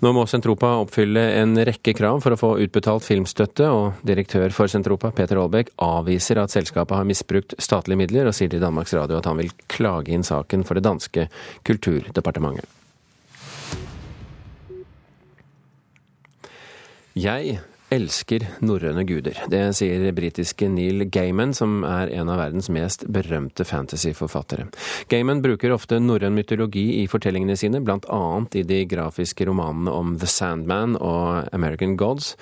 Nå 0.00 0.14
må 0.14 0.22
Sentropa 0.30 0.76
oppfylle 0.84 1.26
en 1.42 1.58
rekke 1.58 1.96
krav 1.98 2.22
for 2.22 2.36
å 2.36 2.38
få 2.38 2.54
utbetalt 2.62 3.04
filmstøtte, 3.04 3.74
og 3.74 4.06
direktør 4.06 4.54
for 4.54 4.70
Sentropa, 4.70 5.10
Peter 5.16 5.42
Aalbæk, 5.42 5.74
avviser 5.82 6.38
at 6.38 6.54
selskapet 6.54 6.94
har 6.94 7.10
misbrukt 7.10 7.58
statlige 7.58 8.06
midler, 8.06 8.30
og 8.30 8.38
sier 8.38 8.54
til 8.54 8.62
Danmarks 8.62 8.94
Radio 8.94 9.18
at 9.18 9.26
han 9.26 9.42
vil 9.42 9.50
klage 9.66 10.14
inn 10.14 10.22
saken 10.22 10.62
for 10.62 10.78
det 10.78 10.86
danske 10.86 11.26
kulturdepartementet. 11.66 12.79
Jeg 17.18 17.58
elsker 17.90 18.44
norrøne 18.62 19.02
guder. 19.02 19.34
Det 19.50 19.60
sier 19.74 20.04
britiske 20.14 20.68
Neil 20.70 21.08
Gaiman, 21.10 21.50
som 21.56 21.80
er 21.82 22.12
en 22.14 22.30
av 22.30 22.38
verdens 22.38 22.68
mest 22.70 23.02
berømte 23.10 23.66
fantasyforfattere. 23.66 24.68
Gaiman 25.10 25.42
bruker 25.42 25.74
ofte 25.74 25.98
norrøn 25.98 26.36
mytologi 26.36 27.00
i 27.00 27.08
fortellingene 27.10 27.56
sine, 27.58 27.82
annet 27.82 28.58
i 28.60 28.62
de 28.62 28.84
grafiske 28.86 29.46
romanene 29.48 29.90
om 29.90 30.16
The 30.22 30.30
Sandman 30.30 30.96
og 31.00 31.50
American 31.52 31.96
Gods. 31.96 32.36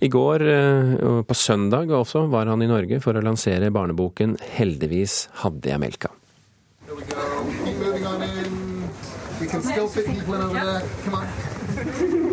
I 0.00 0.08
går, 0.08 0.42
eh, 0.42 1.22
på 1.26 1.34
søndag 1.34 1.90
også, 1.90 2.28
var 2.30 2.46
han 2.46 2.62
i 2.62 2.70
Norge 2.70 3.00
for 3.00 3.14
å 3.14 3.22
lansere 3.22 3.72
barneboken 3.72 4.38
Heldigvis 4.38 5.28
hadde 5.42 5.70
jeg 5.70 5.80
melka. 5.80 6.10
Here 6.86 6.94
we 6.94 7.02
go. 7.02 7.24
Keep 7.64 7.78
moving 7.78 8.06
on 8.06 8.22
in. 8.22 8.90
We 9.40 9.46
can 9.48 9.62
still 9.62 9.88
fit 9.88 10.06
people 10.06 10.34
over 10.36 10.54
there. 10.54 10.82
Come 11.04 11.14
on. 11.14 12.23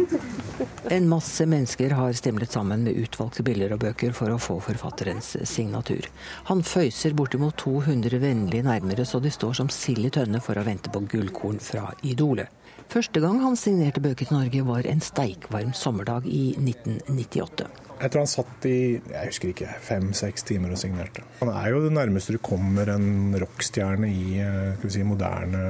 En 0.91 1.09
masse 1.09 1.45
mennesker 1.45 1.93
har 1.97 2.13
stemlet 2.13 2.51
sammen 2.51 2.83
med 2.83 2.97
utvalgte 2.99 3.43
bilder 3.45 3.75
og 3.75 3.83
bøker 3.83 4.13
for 4.17 4.33
å 4.33 4.39
få 4.41 4.57
forfatterens 4.63 5.33
signatur. 5.49 6.07
Han 6.49 6.63
føyser 6.65 7.15
bortimot 7.17 7.57
200 7.61 8.21
vennlige 8.21 8.65
nærmere 8.67 9.05
så 9.07 9.21
de 9.23 9.31
står 9.33 9.59
som 9.61 9.69
sild 9.73 10.09
i 10.09 10.13
tønne 10.13 10.41
for 10.43 10.59
å 10.59 10.65
vente 10.67 10.91
på 10.91 11.03
gullkorn 11.11 11.61
fra 11.63 11.91
Idolet. 12.03 12.49
Første 12.91 13.21
gang 13.23 13.39
han 13.39 13.55
signerte 13.55 14.03
bøker 14.03 14.27
til 14.27 14.35
Norge 14.35 14.65
var 14.67 14.87
en 14.89 15.03
steikvarm 15.03 15.71
sommerdag 15.77 16.25
i 16.27 16.51
1998. 16.59 17.69
Jeg 18.01 18.11
tror 18.11 18.23
han 18.23 18.31
satt 18.31 18.65
i 18.65 18.77
jeg 18.97 19.29
husker 19.29 19.51
ikke, 19.51 19.75
fem-seks 19.85 20.47
timer 20.49 20.73
og 20.73 20.81
signerte. 20.81 21.23
Han 21.39 21.53
er 21.53 21.69
jo 21.71 21.83
det 21.85 21.93
nærmeste 21.93 22.35
du 22.35 22.41
kommer 22.43 22.89
en 22.91 23.37
rockstjerne 23.39 24.09
i 24.09 24.41
eh, 24.41 24.89
si, 24.89 25.05
moderne 25.07 25.61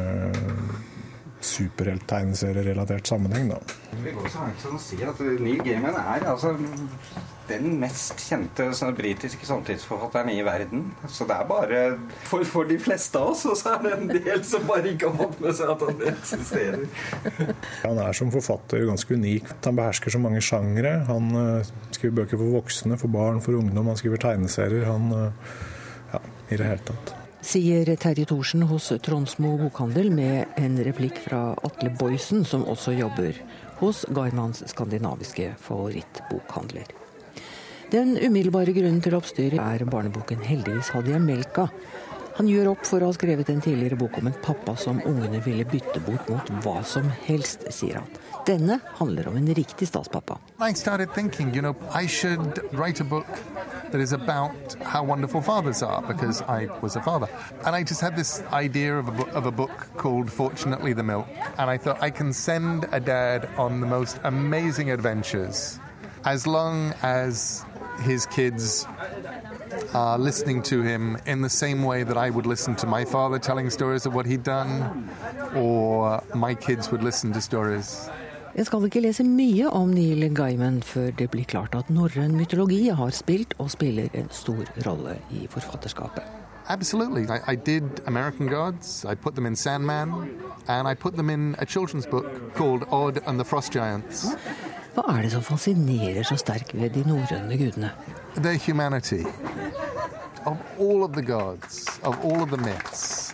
superhelt-tegneserierelatert 1.45 3.08
sammenheng, 3.08 3.51
da. 3.51 3.60
Går 4.06 4.30
så 4.30 4.45
langt 4.45 4.63
som 4.63 4.77
å 4.77 4.82
si 4.82 5.01
at 5.06 5.19
Neil 5.19 5.62
Gaiman 5.65 5.97
er 5.97 6.25
altså 6.32 6.56
den 7.51 7.77
mest 7.82 8.21
kjente 8.23 8.67
sånn, 8.77 8.93
britiske 8.95 9.47
samtidsforfatteren 9.47 10.32
i 10.32 10.39
verden. 10.45 10.86
Så 11.12 11.25
det 11.30 11.36
er 11.36 11.47
bare 11.49 11.82
for, 12.27 12.45
for, 12.47 12.67
de 12.69 12.77
fleste 12.82 13.19
av 13.19 13.34
oss, 13.34 13.43
og 13.49 13.58
så 13.60 13.75
er 13.75 13.86
det 13.86 13.93
en 13.97 14.12
del 14.12 14.43
som 14.47 14.67
bare 14.69 14.93
ikke 14.93 15.12
har 15.12 15.25
fått 15.25 15.41
med 15.43 15.58
seg 15.58 15.73
at 15.73 15.86
han 15.88 16.04
eksisterer. 16.13 16.86
Han 17.86 17.99
er 18.01 18.15
som 18.15 18.32
forfatter 18.34 18.86
ganske 18.88 19.17
unik. 19.17 19.49
Han 19.65 19.80
behersker 19.80 20.13
så 20.13 20.21
mange 20.21 20.41
sjangre. 20.45 20.93
Han 21.10 21.32
uh, 21.36 21.71
skriver 21.91 22.21
bøker 22.21 22.39
for 22.39 22.60
voksne, 22.60 22.99
for 23.01 23.12
barn, 23.12 23.41
for 23.43 23.58
ungdom. 23.58 23.89
Han 23.91 23.99
skriver 23.99 24.21
tegneserier. 24.21 24.88
Han 24.89 25.10
uh, 25.15 25.58
Ja, 26.12 26.19
i 26.51 26.60
det 26.60 26.67
hele 26.67 26.84
tatt. 26.84 27.15
Sier 27.41 27.89
Terje 27.97 28.27
Thorsen 28.30 28.62
hos 28.69 28.91
Tronsmo 29.01 29.56
bokhandel 29.58 30.12
med 30.13 30.60
en 30.62 30.75
replikk 30.86 31.17
fra 31.23 31.56
Atle 31.65 31.89
Boysen, 31.97 32.43
som 32.45 32.67
også 32.69 32.93
jobber 32.93 33.34
hos 33.80 34.04
Gaimans 34.13 34.62
skandinaviske 34.69 35.47
favorittbokhandler. 35.65 36.93
Den 37.91 38.13
umiddelbare 38.13 38.75
grunnen 38.77 39.01
til 39.01 39.17
oppstyret 39.17 39.58
er 39.58 39.89
barneboken 39.89 40.45
'Heldigvis 40.45 40.93
hadde 40.93 41.12
jeg 41.12 41.25
melka'. 41.25 41.67
Han 42.41 42.47
gjør 42.49 42.71
opp 42.71 42.88
for 42.89 43.04
å 43.06 43.12
ha 43.12 43.13
skrevet 43.13 43.51
en 43.54 43.60
tidligere 43.62 43.99
bok 44.01 44.15
om 44.17 44.25
en 44.25 44.38
pappa 44.41 44.73
som 44.73 44.97
ungene 45.06 45.38
ville 45.45 45.62
bytte 45.62 45.99
bort 46.01 46.25
mot 46.25 46.47
hva 46.63 46.80
som 46.82 47.06
helst, 47.27 47.67
sier 47.69 47.99
han. 47.99 48.08
Denne 48.47 48.80
handler 48.97 49.30
om 49.30 49.38
en 49.38 49.51
riktig 49.54 49.86
statspappa. 49.86 50.39
Thinking, 51.13 51.54
you 51.54 51.62
know, 51.62 51.75
I 51.93 52.08
thought 61.77 62.01
I 62.01 62.10
can 62.10 62.34
send 62.34 62.86
a 62.91 62.99
dad 62.99 63.49
on 63.60 63.82
the 63.82 63.88
most 63.88 64.17
amazing 64.23 64.89
adventures 64.89 65.80
as 66.25 66.47
long 66.47 66.93
as 67.04 67.63
his 68.01 68.25
kids 68.25 68.87
are 69.93 70.17
listening 70.17 70.61
to 70.63 70.81
him 70.81 71.17
in 71.25 71.41
the 71.41 71.49
same 71.49 71.83
way 71.83 72.03
that 72.03 72.17
I 72.17 72.29
would 72.29 72.45
listen 72.45 72.75
to 72.75 72.87
my 72.87 73.05
father 73.05 73.39
telling 73.39 73.69
stories 73.69 74.05
of 74.05 74.13
what 74.13 74.25
he'd 74.25 74.43
done, 74.43 75.09
or 75.55 76.23
my 76.35 76.53
kids 76.55 76.91
would 76.91 77.03
listen 77.03 77.33
to 77.33 77.41
stories. 77.41 78.09
Jeg 78.55 78.65
skal 78.65 78.83
ikke 78.83 78.99
lese 78.99 79.23
mye 79.23 79.69
om 79.71 79.93
Neil 79.95 80.25
Gaiman 80.35 80.81
før 80.83 81.11
det 81.15 81.29
blir 81.31 81.47
klart 81.47 81.75
at 81.75 81.89
norrøn 81.89 82.35
mytologi 82.35 82.89
har 82.89 83.09
spilt 83.15 83.53
og 83.57 83.71
spiller 83.71 84.11
en 84.13 84.27
stor 84.31 84.67
rolle 84.85 85.15
i 85.31 85.47
forfatterskapet. 85.47 86.23
Absolutely. 86.67 87.23
I, 87.29 87.51
I, 87.53 87.55
did 87.55 88.01
American 88.07 88.47
Gods, 88.47 89.05
I 89.05 89.15
put 89.15 89.35
them 89.35 89.45
in 89.45 89.55
Sandman, 89.55 90.11
and 90.67 90.87
I 90.87 90.93
put 90.93 91.15
them 91.15 91.29
in 91.29 91.55
a 91.59 91.65
children's 91.65 92.05
book 92.05 92.53
called 92.55 92.83
Odd 92.91 93.19
and 93.25 93.39
the 93.39 93.45
Frost 93.45 93.73
Giants. 93.73 94.35
Hva 94.91 95.06
er 95.15 95.21
det 95.23 95.30
som 95.32 95.43
fascinerer 95.45 96.25
så 96.27 96.36
sterkt 96.36 96.73
ved 96.75 96.91
de 96.91 97.06
norrøne 97.08 97.56
gudene? 97.56 97.93
Their 98.36 98.60
humanity. 98.60 99.23
Of 100.43 100.58
all 100.80 101.06
of 101.06 101.13
the 101.15 101.21
gods, 101.21 101.86
of 102.04 102.17
all 102.25 102.41
of 102.43 102.49
the 102.51 102.58
myths, 102.58 103.32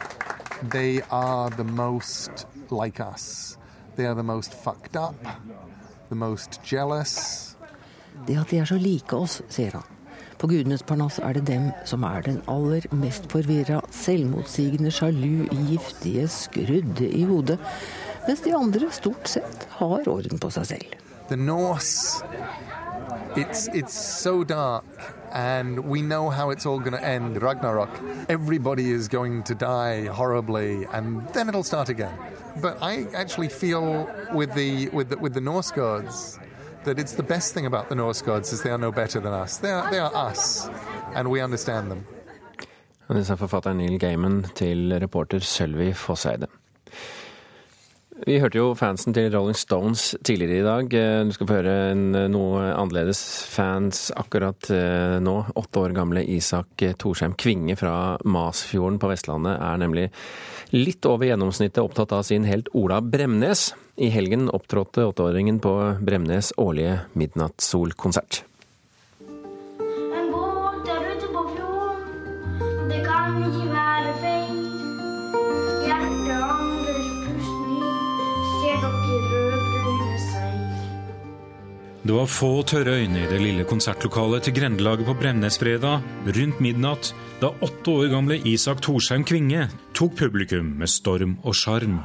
they 0.69 1.01
are 1.09 1.49
the 1.49 1.63
most 1.63 2.45
like 2.69 2.99
us. 2.99 3.57
They 3.95 4.05
are 4.05 4.13
the 4.13 4.23
most 4.23 4.53
fucked 4.53 4.95
up, 4.95 5.15
the 6.09 6.15
most 6.15 6.61
jealous. 6.71 7.55
Det 8.27 8.37
at 8.37 8.51
de 8.51 8.59
er 8.59 8.65
så 8.65 8.77
like 8.77 9.15
oss, 9.15 9.41
sier 9.49 9.79
han. 9.79 9.97
På 10.37 10.47
gudenes 10.51 10.85
parnass 10.85 11.17
er 11.17 11.33
det 11.33 11.47
dem 11.47 11.71
som 11.89 12.05
er 12.05 12.21
den 12.21 12.37
aller 12.45 12.85
mest 12.93 13.25
forvirra, 13.31 13.81
selvmotsigende, 13.89 14.93
sjalu, 14.93 15.47
giftige, 15.71 16.27
skrudde 16.29 17.09
i 17.09 17.25
hodet, 17.25 17.57
mens 18.27 18.45
de 18.45 18.53
andre 18.53 18.93
stort 18.93 19.33
sett 19.33 19.65
har 19.79 20.05
orden 20.05 20.37
på 20.37 20.53
seg 20.53 20.69
selv. 20.75 21.06
The 21.27 21.37
Norse, 21.37 22.21
it's 23.35 23.67
it's 23.69 23.93
so 23.93 24.43
dark, 24.43 24.85
and 25.33 25.79
we 25.79 26.01
know 26.01 26.29
how 26.29 26.49
it's 26.49 26.65
all 26.65 26.79
going 26.79 26.93
to 26.93 27.03
end. 27.03 27.41
Ragnarok. 27.41 27.89
Everybody 28.29 28.91
is 28.91 29.07
going 29.07 29.43
to 29.43 29.55
die 29.55 30.05
horribly, 30.05 30.85
and 30.93 31.27
then 31.33 31.49
it'll 31.49 31.63
start 31.63 31.89
again. 31.89 32.17
But 32.61 32.77
I 32.81 33.07
actually 33.13 33.49
feel 33.49 34.09
with 34.33 34.53
the 34.53 34.89
with 34.89 35.09
the, 35.09 35.17
with 35.17 35.33
the 35.33 35.41
Norse 35.41 35.71
gods 35.71 36.39
that 36.85 36.99
it's 36.99 37.13
the 37.13 37.23
best 37.23 37.53
thing 37.53 37.65
about 37.65 37.89
the 37.89 37.95
Norse 37.95 38.21
gods 38.21 38.53
is 38.53 38.61
they 38.63 38.71
are 38.71 38.77
no 38.77 38.91
better 38.91 39.19
than 39.19 39.33
us. 39.33 39.57
They 39.57 39.71
are 39.71 39.91
they 39.91 39.99
are 39.99 40.13
us, 40.15 40.69
and 41.13 41.29
we 41.29 41.41
understand 41.41 41.91
them. 41.91 42.05
Det 43.07 43.23
sa 43.25 43.35
forfatteren 43.35 43.77
Neil 43.77 43.99
Gaiman 43.99 44.45
til 44.55 44.99
reporter 44.99 45.39
Sølvi 45.39 45.93
Fosseide. 45.93 46.47
Vi 48.25 48.39
hørte 48.41 48.57
jo 48.57 48.71
fansen 48.73 49.13
til 49.13 49.29
Rolling 49.29 49.55
Stones 49.57 50.15
tidligere 50.25 50.57
i 50.57 50.65
dag. 50.65 50.93
Eh, 50.97 51.25
du 51.27 51.33
skal 51.35 51.47
få 51.47 51.57
høre 51.59 51.75
en, 51.91 52.15
eh, 52.15 52.25
noe 52.33 52.63
annerledes 52.73 53.19
fans 53.45 54.11
akkurat 54.17 54.71
eh, 54.73 55.19
nå. 55.21 55.35
Åtte 55.53 55.83
år 55.83 55.93
gamle 55.93 56.25
Isak 56.25 56.81
Torsheim 56.97 57.35
Kvinge 57.37 57.77
fra 57.77 58.17
Masfjorden 58.25 58.97
på 58.97 59.11
Vestlandet 59.11 59.61
er 59.61 59.77
nemlig 59.77 60.09
litt 60.73 61.05
over 61.05 61.29
gjennomsnittet 61.29 61.83
opptatt 61.83 62.11
av 62.17 62.25
sin 62.25 62.43
helt 62.49 62.73
Ola 62.73 63.01
Bremnes. 63.01 63.69
I 64.01 64.09
helgen 64.09 64.49
opptrådte 64.49 65.05
åtteåringen 65.11 65.61
på 65.61 65.77
Bremnes 66.01 66.53
årlige 66.57 67.03
midnattssolkonsert. 67.13 68.41
Det 82.07 82.15
var 82.15 82.29
få 82.31 82.63
tørre 82.63 82.93
øyne 83.01 83.19
i 83.19 83.27
det 83.27 83.37
lille 83.41 83.63
konsertlokalet 83.67 84.45
til 84.47 84.53
Grendelaget 84.55 85.03
på 85.09 85.15
Bremnesfredag 85.19 86.05
rundt 86.37 86.61
midnatt, 86.63 87.09
da 87.41 87.49
åtte 87.51 87.91
år 87.91 88.07
gamle 88.13 88.37
Isak 88.47 88.79
Torsheim 88.85 89.25
Kvinge 89.27 89.65
tok 89.97 90.15
publikum 90.15 90.69
med 90.79 90.87
storm 90.87 91.33
og 91.43 91.57
sjarm. 91.59 91.97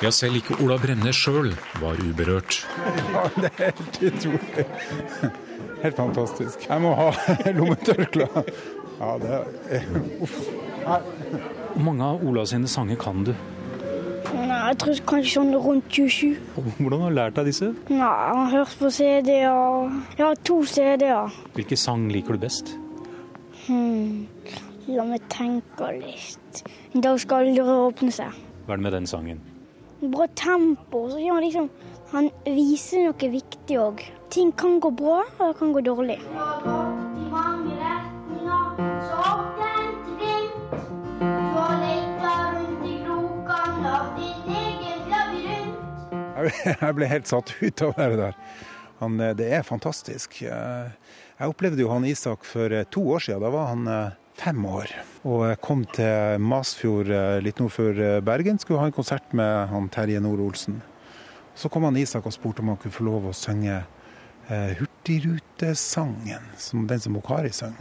Ja, 0.00 0.08
selv 0.10 0.40
ikke 0.40 0.56
Ola 0.64 0.80
Bremnes 0.80 1.20
sjøl 1.20 1.52
var 1.84 2.00
uberørt. 2.00 2.62
Ja, 3.12 3.28
det 3.36 3.52
er 3.52 3.68
helt 3.68 4.02
utrolig. 4.08 4.68
Helt 5.84 6.00
fantastisk. 6.00 6.68
Jeg 6.70 6.80
må 6.80 6.96
ha 6.96 7.10
lommetørkle. 7.60 8.32
Ja, 8.96 9.16
det 9.20 9.38
er 9.76 9.88
Uff. 10.24 10.40
Hvor 10.82 11.84
mange 11.84 12.14
av 12.14 12.24
Ola 12.24 12.48
sine 12.48 12.70
sanger 12.70 12.96
kan 12.96 13.26
du? 13.28 13.36
Nei, 14.32 14.58
jeg 14.70 14.78
tror 14.80 15.00
kanskje 15.10 15.32
sånn 15.36 15.52
rundt 15.60 15.88
27. 15.92 16.38
Hvordan 16.78 17.02
har 17.04 17.12
du 17.12 17.16
lært 17.18 17.36
deg 17.36 17.48
disse? 17.50 17.68
Nei, 17.90 17.98
jeg 17.98 18.36
har 18.38 18.50
hørt 18.54 18.76
på 18.80 18.90
CD-er. 18.96 19.90
Jeg 20.16 20.24
har 20.24 20.40
to 20.48 20.56
CD-er. 20.68 21.36
Hvilke 21.56 21.78
sang 21.80 22.06
liker 22.12 22.38
du 22.38 22.44
best? 22.46 22.72
Hmm. 23.66 24.24
La 24.88 25.04
meg 25.06 25.28
tenke 25.30 25.92
litt. 26.00 26.62
En 26.94 27.04
dag 27.04 27.20
skal 27.22 27.52
døra 27.56 27.76
åpne 27.90 28.12
seg. 28.14 28.32
Hva 28.66 28.74
er 28.74 28.80
det 28.80 28.86
med 28.88 28.96
den 28.96 29.10
sangen? 29.10 29.42
Bra 30.02 30.26
tempo. 30.34 31.04
Så 31.12 31.20
gjør 31.22 31.38
han 31.38 31.46
liksom 31.46 31.70
Han 32.12 32.26
viser 32.44 33.06
noe 33.06 33.28
viktig 33.32 33.78
òg. 33.80 34.02
Ting 34.32 34.50
kan 34.52 34.80
gå 34.84 34.90
bra, 34.92 35.22
og 35.38 35.46
det 35.46 35.54
kan 35.60 35.72
gå 35.72 35.80
dårlig. 35.86 36.18
Jeg 46.84 46.96
ble 46.96 47.08
helt 47.10 47.30
satt 47.30 47.54
ut 47.60 47.84
av 47.86 47.94
være 47.98 48.18
der. 48.20 48.38
Han, 49.02 49.18
eh, 49.20 49.34
det 49.38 49.50
er 49.52 49.66
fantastisk. 49.66 50.42
Eh, 50.46 50.90
Jeg 51.40 51.50
opplevde 51.50 51.82
jo 51.82 51.90
han 51.90 52.04
Isak 52.06 52.44
for 52.46 52.70
eh, 52.70 52.84
to 52.90 53.02
år 53.14 53.24
siden. 53.24 53.42
Da 53.42 53.50
var 53.50 53.72
han 53.72 54.12
fem 54.38 54.62
år. 54.66 54.92
Og 55.28 55.42
jeg 55.48 55.60
kom 55.62 55.82
til 55.94 56.38
Masfjord 56.40 57.10
litt 57.44 57.58
nord 57.60 57.74
for 57.74 57.98
Bergen. 58.24 58.58
Skulle 58.58 58.80
ha 58.80 58.88
en 58.88 58.94
konsert 58.94 59.34
med 59.36 59.68
han 59.70 59.90
Terje 59.92 60.20
Nord-Olsen. 60.22 60.80
Så 61.54 61.68
kom 61.68 61.84
han 61.84 61.98
Isak 62.00 62.26
og 62.26 62.34
spurte 62.34 62.62
om 62.62 62.72
han 62.72 62.78
kunne 62.80 62.96
få 62.96 63.04
lov 63.06 63.28
å 63.28 63.34
synge 63.36 63.82
Hurtigrutesangen, 64.48 66.48
som 66.58 66.88
den 66.90 67.00
som 67.00 67.20
Kari 67.22 67.52
sang. 67.54 67.76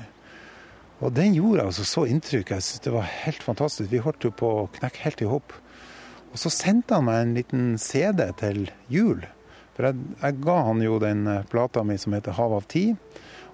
Og 1.02 1.16
den 1.16 1.34
gjorde 1.34 1.66
altså 1.66 1.86
så 1.88 2.04
inntrykk. 2.06 2.52
Jeg 2.54 2.68
synes 2.68 2.84
det 2.86 2.94
var 2.94 3.10
helt 3.24 3.42
fantastisk. 3.42 3.90
Vi 3.90 4.04
holdt 4.04 4.28
jo 4.28 4.34
på 4.36 4.52
å 4.60 4.68
knekke 4.76 5.02
helt 5.08 5.24
i 5.24 5.32
hopp. 5.32 5.56
Og 6.32 6.40
så 6.40 6.52
sendte 6.54 6.96
han 6.96 7.08
meg 7.08 7.22
en 7.22 7.34
liten 7.36 7.64
CD 7.82 8.24
til 8.40 8.64
jul. 8.92 9.26
For 9.76 9.90
jeg, 9.90 10.04
jeg 10.22 10.38
ga 10.46 10.58
han 10.68 10.84
jo 10.84 11.00
den 11.04 11.26
plata 11.52 11.84
mi 11.84 11.98
som 12.00 12.16
heter 12.16 12.38
'Hav 12.38 12.54
av 12.56 12.68
tid', 12.72 12.96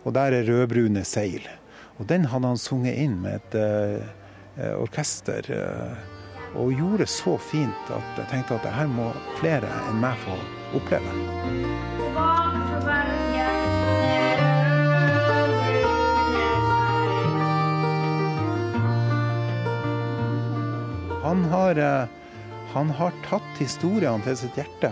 og 0.06 0.14
der 0.14 0.38
er 0.38 0.46
'Rødbrune 0.46 1.02
seil'. 1.02 1.50
Og 1.98 2.08
den 2.08 2.26
hadde 2.30 2.48
han 2.48 2.58
sunget 2.58 2.98
inn 2.98 3.22
med 3.22 3.42
et 3.42 3.58
uh, 3.58 4.82
orkester. 4.82 5.42
Uh, 5.50 5.98
og 6.58 6.74
gjorde 6.74 7.06
så 7.06 7.38
fint 7.38 7.90
at 7.92 8.22
jeg 8.22 8.30
tenkte 8.32 8.56
at 8.56 8.64
det 8.64 8.74
her 8.74 8.88
må 8.88 9.10
flere 9.42 9.68
enn 9.90 10.00
meg 10.02 10.18
få 10.22 10.38
oppleve. 10.78 11.12
Han 21.28 21.44
har 21.52 21.76
Bergen 21.76 22.27
han 22.74 22.90
har 22.98 23.16
tatt 23.28 23.62
historiene 23.62 24.24
til 24.26 24.38
sitt 24.40 24.58
hjerte 24.60 24.92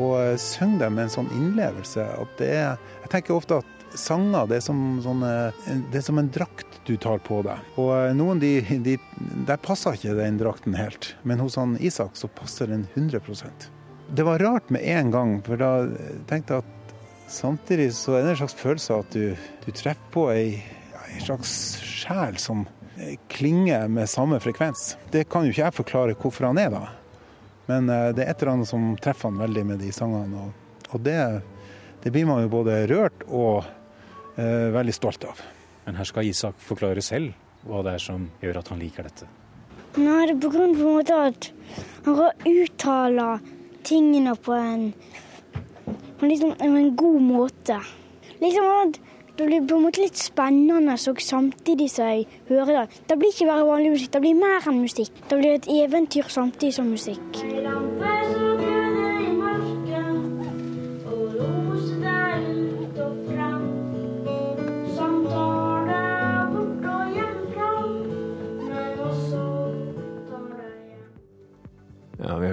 og 0.00 0.38
synger 0.42 0.86
dem 0.86 0.96
med 0.96 1.06
en 1.06 1.12
sånn 1.12 1.30
innlevelse 1.36 2.02
er 2.42 2.74
Jeg 2.74 3.10
tenker 3.12 3.36
ofte 3.36 3.60
at 3.62 3.74
sanger 3.94 4.48
det 4.50 4.58
er 4.58 4.64
som, 4.64 4.80
sånne, 5.04 5.30
det 5.92 6.00
er 6.00 6.04
som 6.06 6.18
en 6.18 6.30
drakt 6.34 6.80
du 6.84 6.96
tar 7.00 7.20
på 7.24 7.40
deg. 7.46 7.62
Og 7.80 7.94
noen 8.18 8.42
de, 8.42 8.56
de, 8.84 8.96
der 9.46 9.60
passer 9.62 9.94
ikke 9.94 10.16
den 10.18 10.40
drakten 10.40 10.74
helt, 10.76 11.14
men 11.22 11.42
hos 11.42 11.56
han 11.60 11.76
Isak 11.78 12.18
så 12.18 12.28
passer 12.28 12.72
den 12.72 12.88
100% 12.94 13.68
Det 14.14 14.26
var 14.26 14.42
rart 14.42 14.70
med 14.74 14.82
en 14.82 15.14
gang, 15.14 15.36
for 15.46 15.60
da 15.60 15.86
tenkte 16.30 16.58
jeg 16.58 16.66
at 16.66 16.96
samtidig 17.30 17.92
så 17.96 18.18
er 18.18 18.26
det 18.26 18.34
en 18.34 18.42
slags 18.42 18.58
følelse 18.58 18.98
at 19.00 19.14
du, 19.14 19.46
du 19.64 19.70
treffer 19.72 20.10
på 20.14 20.26
ei, 20.34 20.48
ei 21.06 21.22
slags 21.22 21.54
sjel 21.80 22.36
som 22.42 22.66
klinger 23.28 23.88
med 23.88 24.10
samme 24.10 24.40
frekvens. 24.40 24.96
Det 25.10 25.24
kan 25.28 25.44
jo 25.44 25.54
ikke 25.54 25.64
jeg 25.64 25.76
forklare 25.78 26.16
hvorfor 26.18 26.48
han 26.50 26.60
er, 26.60 26.70
da. 26.74 26.84
Men 27.70 27.88
eh, 27.88 28.10
det 28.14 28.24
er 28.24 28.32
et 28.32 28.42
eller 28.42 28.58
annet 28.58 28.70
som 28.70 28.92
treffer 29.02 29.30
han 29.30 29.40
veldig 29.40 29.64
med 29.72 29.82
de 29.82 29.92
sangene. 29.94 30.46
Og, 30.46 30.90
og 30.92 31.04
det, 31.04 31.18
det, 32.02 32.12
blir 32.12 32.28
man 32.28 32.44
jo 32.44 32.52
både 32.52 32.84
rørt 32.90 33.24
og 33.28 33.64
eh, 34.36 34.70
veldig 34.74 34.94
stolt 34.94 35.26
av. 35.28 35.40
Men 35.84 35.98
her 36.00 36.08
skal 36.08 36.28
Isak 36.28 36.60
forklare 36.64 37.02
selv 37.04 37.34
hva 37.64 37.80
det 37.84 37.96
er 37.96 38.04
som 38.04 38.28
gjør 38.42 38.60
at 38.60 38.70
han 38.72 38.80
liker 38.82 39.08
dette. 39.08 39.28
Nei, 39.94 40.24
det 40.26 40.34
er 40.34 40.40
på 40.42 40.50
grunn 40.52 40.74
av 40.74 41.12
at 41.16 41.50
han 42.04 42.16
kan 42.18 42.48
uttale 42.50 43.28
tingene 43.86 44.34
på 44.36 44.54
en, 44.56 44.88
på 46.18 46.28
liksom, 46.28 46.54
en 46.60 46.96
god 46.98 47.20
måte. 47.24 47.78
Liksom 48.40 48.70
at 48.74 48.98
det 49.36 49.46
blir 49.46 49.64
på 49.66 49.78
en 49.78 49.86
måte 49.88 50.02
litt 50.02 50.20
spennende 50.20 50.94
og 50.94 51.22
samtidig 51.22 51.90
som 51.90 52.12
jeg 52.12 52.26
hører 52.48 52.84
det. 52.84 53.02
Det 53.08 53.18
blir 53.18 53.34
ikke 53.34 53.50
bare 53.50 53.66
vanlig 53.66 53.96
musikk, 53.96 54.12
det 54.14 54.22
blir 54.26 54.38
mer 54.38 54.70
enn 54.70 54.84
musikk. 54.84 55.24
Det 55.28 55.40
blir 55.40 55.58
et 55.58 55.72
eventyr 55.82 56.30
samtidig 56.30 56.78
som 56.78 56.92
musikk. 56.94 57.44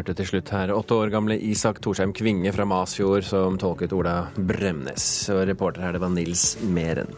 Hørte 0.02 0.16
til 0.18 0.30
slutt 0.32 0.50
her 0.50 0.72
åtte 0.74 0.96
år 0.98 1.12
gamle 1.14 1.36
Isak 1.46 1.78
Torsheim 1.84 2.14
Kvinge 2.18 2.50
fra 2.56 2.66
Masfjord 2.66 3.26
som 3.28 3.58
tolket 3.62 3.94
Ola 3.94 4.32
Bremnes. 4.34 5.06
Og 5.30 5.44
reporter 5.50 5.86
her 5.86 5.94
det 5.94 6.02
var 6.02 6.10
Nils 6.14 6.56
Meren. 6.66 7.12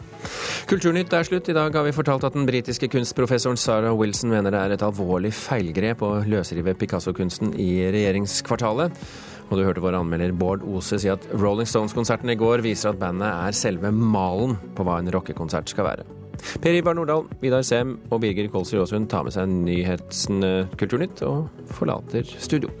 Kulturnytt 0.68 1.12
er 1.16 1.24
slutt. 1.24 1.48
I 1.48 1.56
dag 1.56 1.72
har 1.72 1.86
vi 1.86 1.94
fortalt 1.96 2.26
at 2.28 2.36
den 2.36 2.44
britiske 2.48 2.90
kunstprofessoren 2.92 3.60
Sarah 3.60 3.96
Wilson 3.96 4.34
mener 4.34 4.52
det 4.52 4.60
er 4.60 4.74
et 4.76 4.84
alvorlig 4.84 5.32
feilgrep 5.36 6.04
å 6.04 6.18
løsrive 6.28 6.76
Picasso-kunsten 6.76 7.54
i 7.56 7.86
regjeringskvartalet. 7.94 9.00
Og 9.48 9.56
du 9.56 9.64
hørte 9.64 9.84
vår 9.84 9.96
anmelder 10.00 10.34
Bård 10.36 10.64
Ose 10.68 10.98
si 11.00 11.08
at 11.12 11.24
Rolling 11.32 11.68
Stones-konserten 11.68 12.32
i 12.32 12.38
går 12.40 12.64
viser 12.64 12.92
at 12.92 13.00
bandet 13.00 13.32
er 13.32 13.56
selve 13.56 13.92
malen 13.94 14.58
på 14.76 14.84
hva 14.84 15.00
en 15.00 15.12
rockekonsert 15.14 15.72
skal 15.72 15.88
være. 15.88 16.23
Per 16.62 16.74
Ivar 16.74 16.96
Nordahl, 16.96 17.26
Vidar 17.42 17.64
Sem 17.66 17.96
og 18.10 18.22
Birger 18.24 18.50
Kolsrud 18.52 18.84
Aasund 18.84 19.10
tar 19.12 19.26
med 19.26 19.34
seg 19.36 19.50
nyhetskulturnytt 19.50 21.24
og 21.28 21.48
forlater 21.76 22.28
studio. 22.38 22.72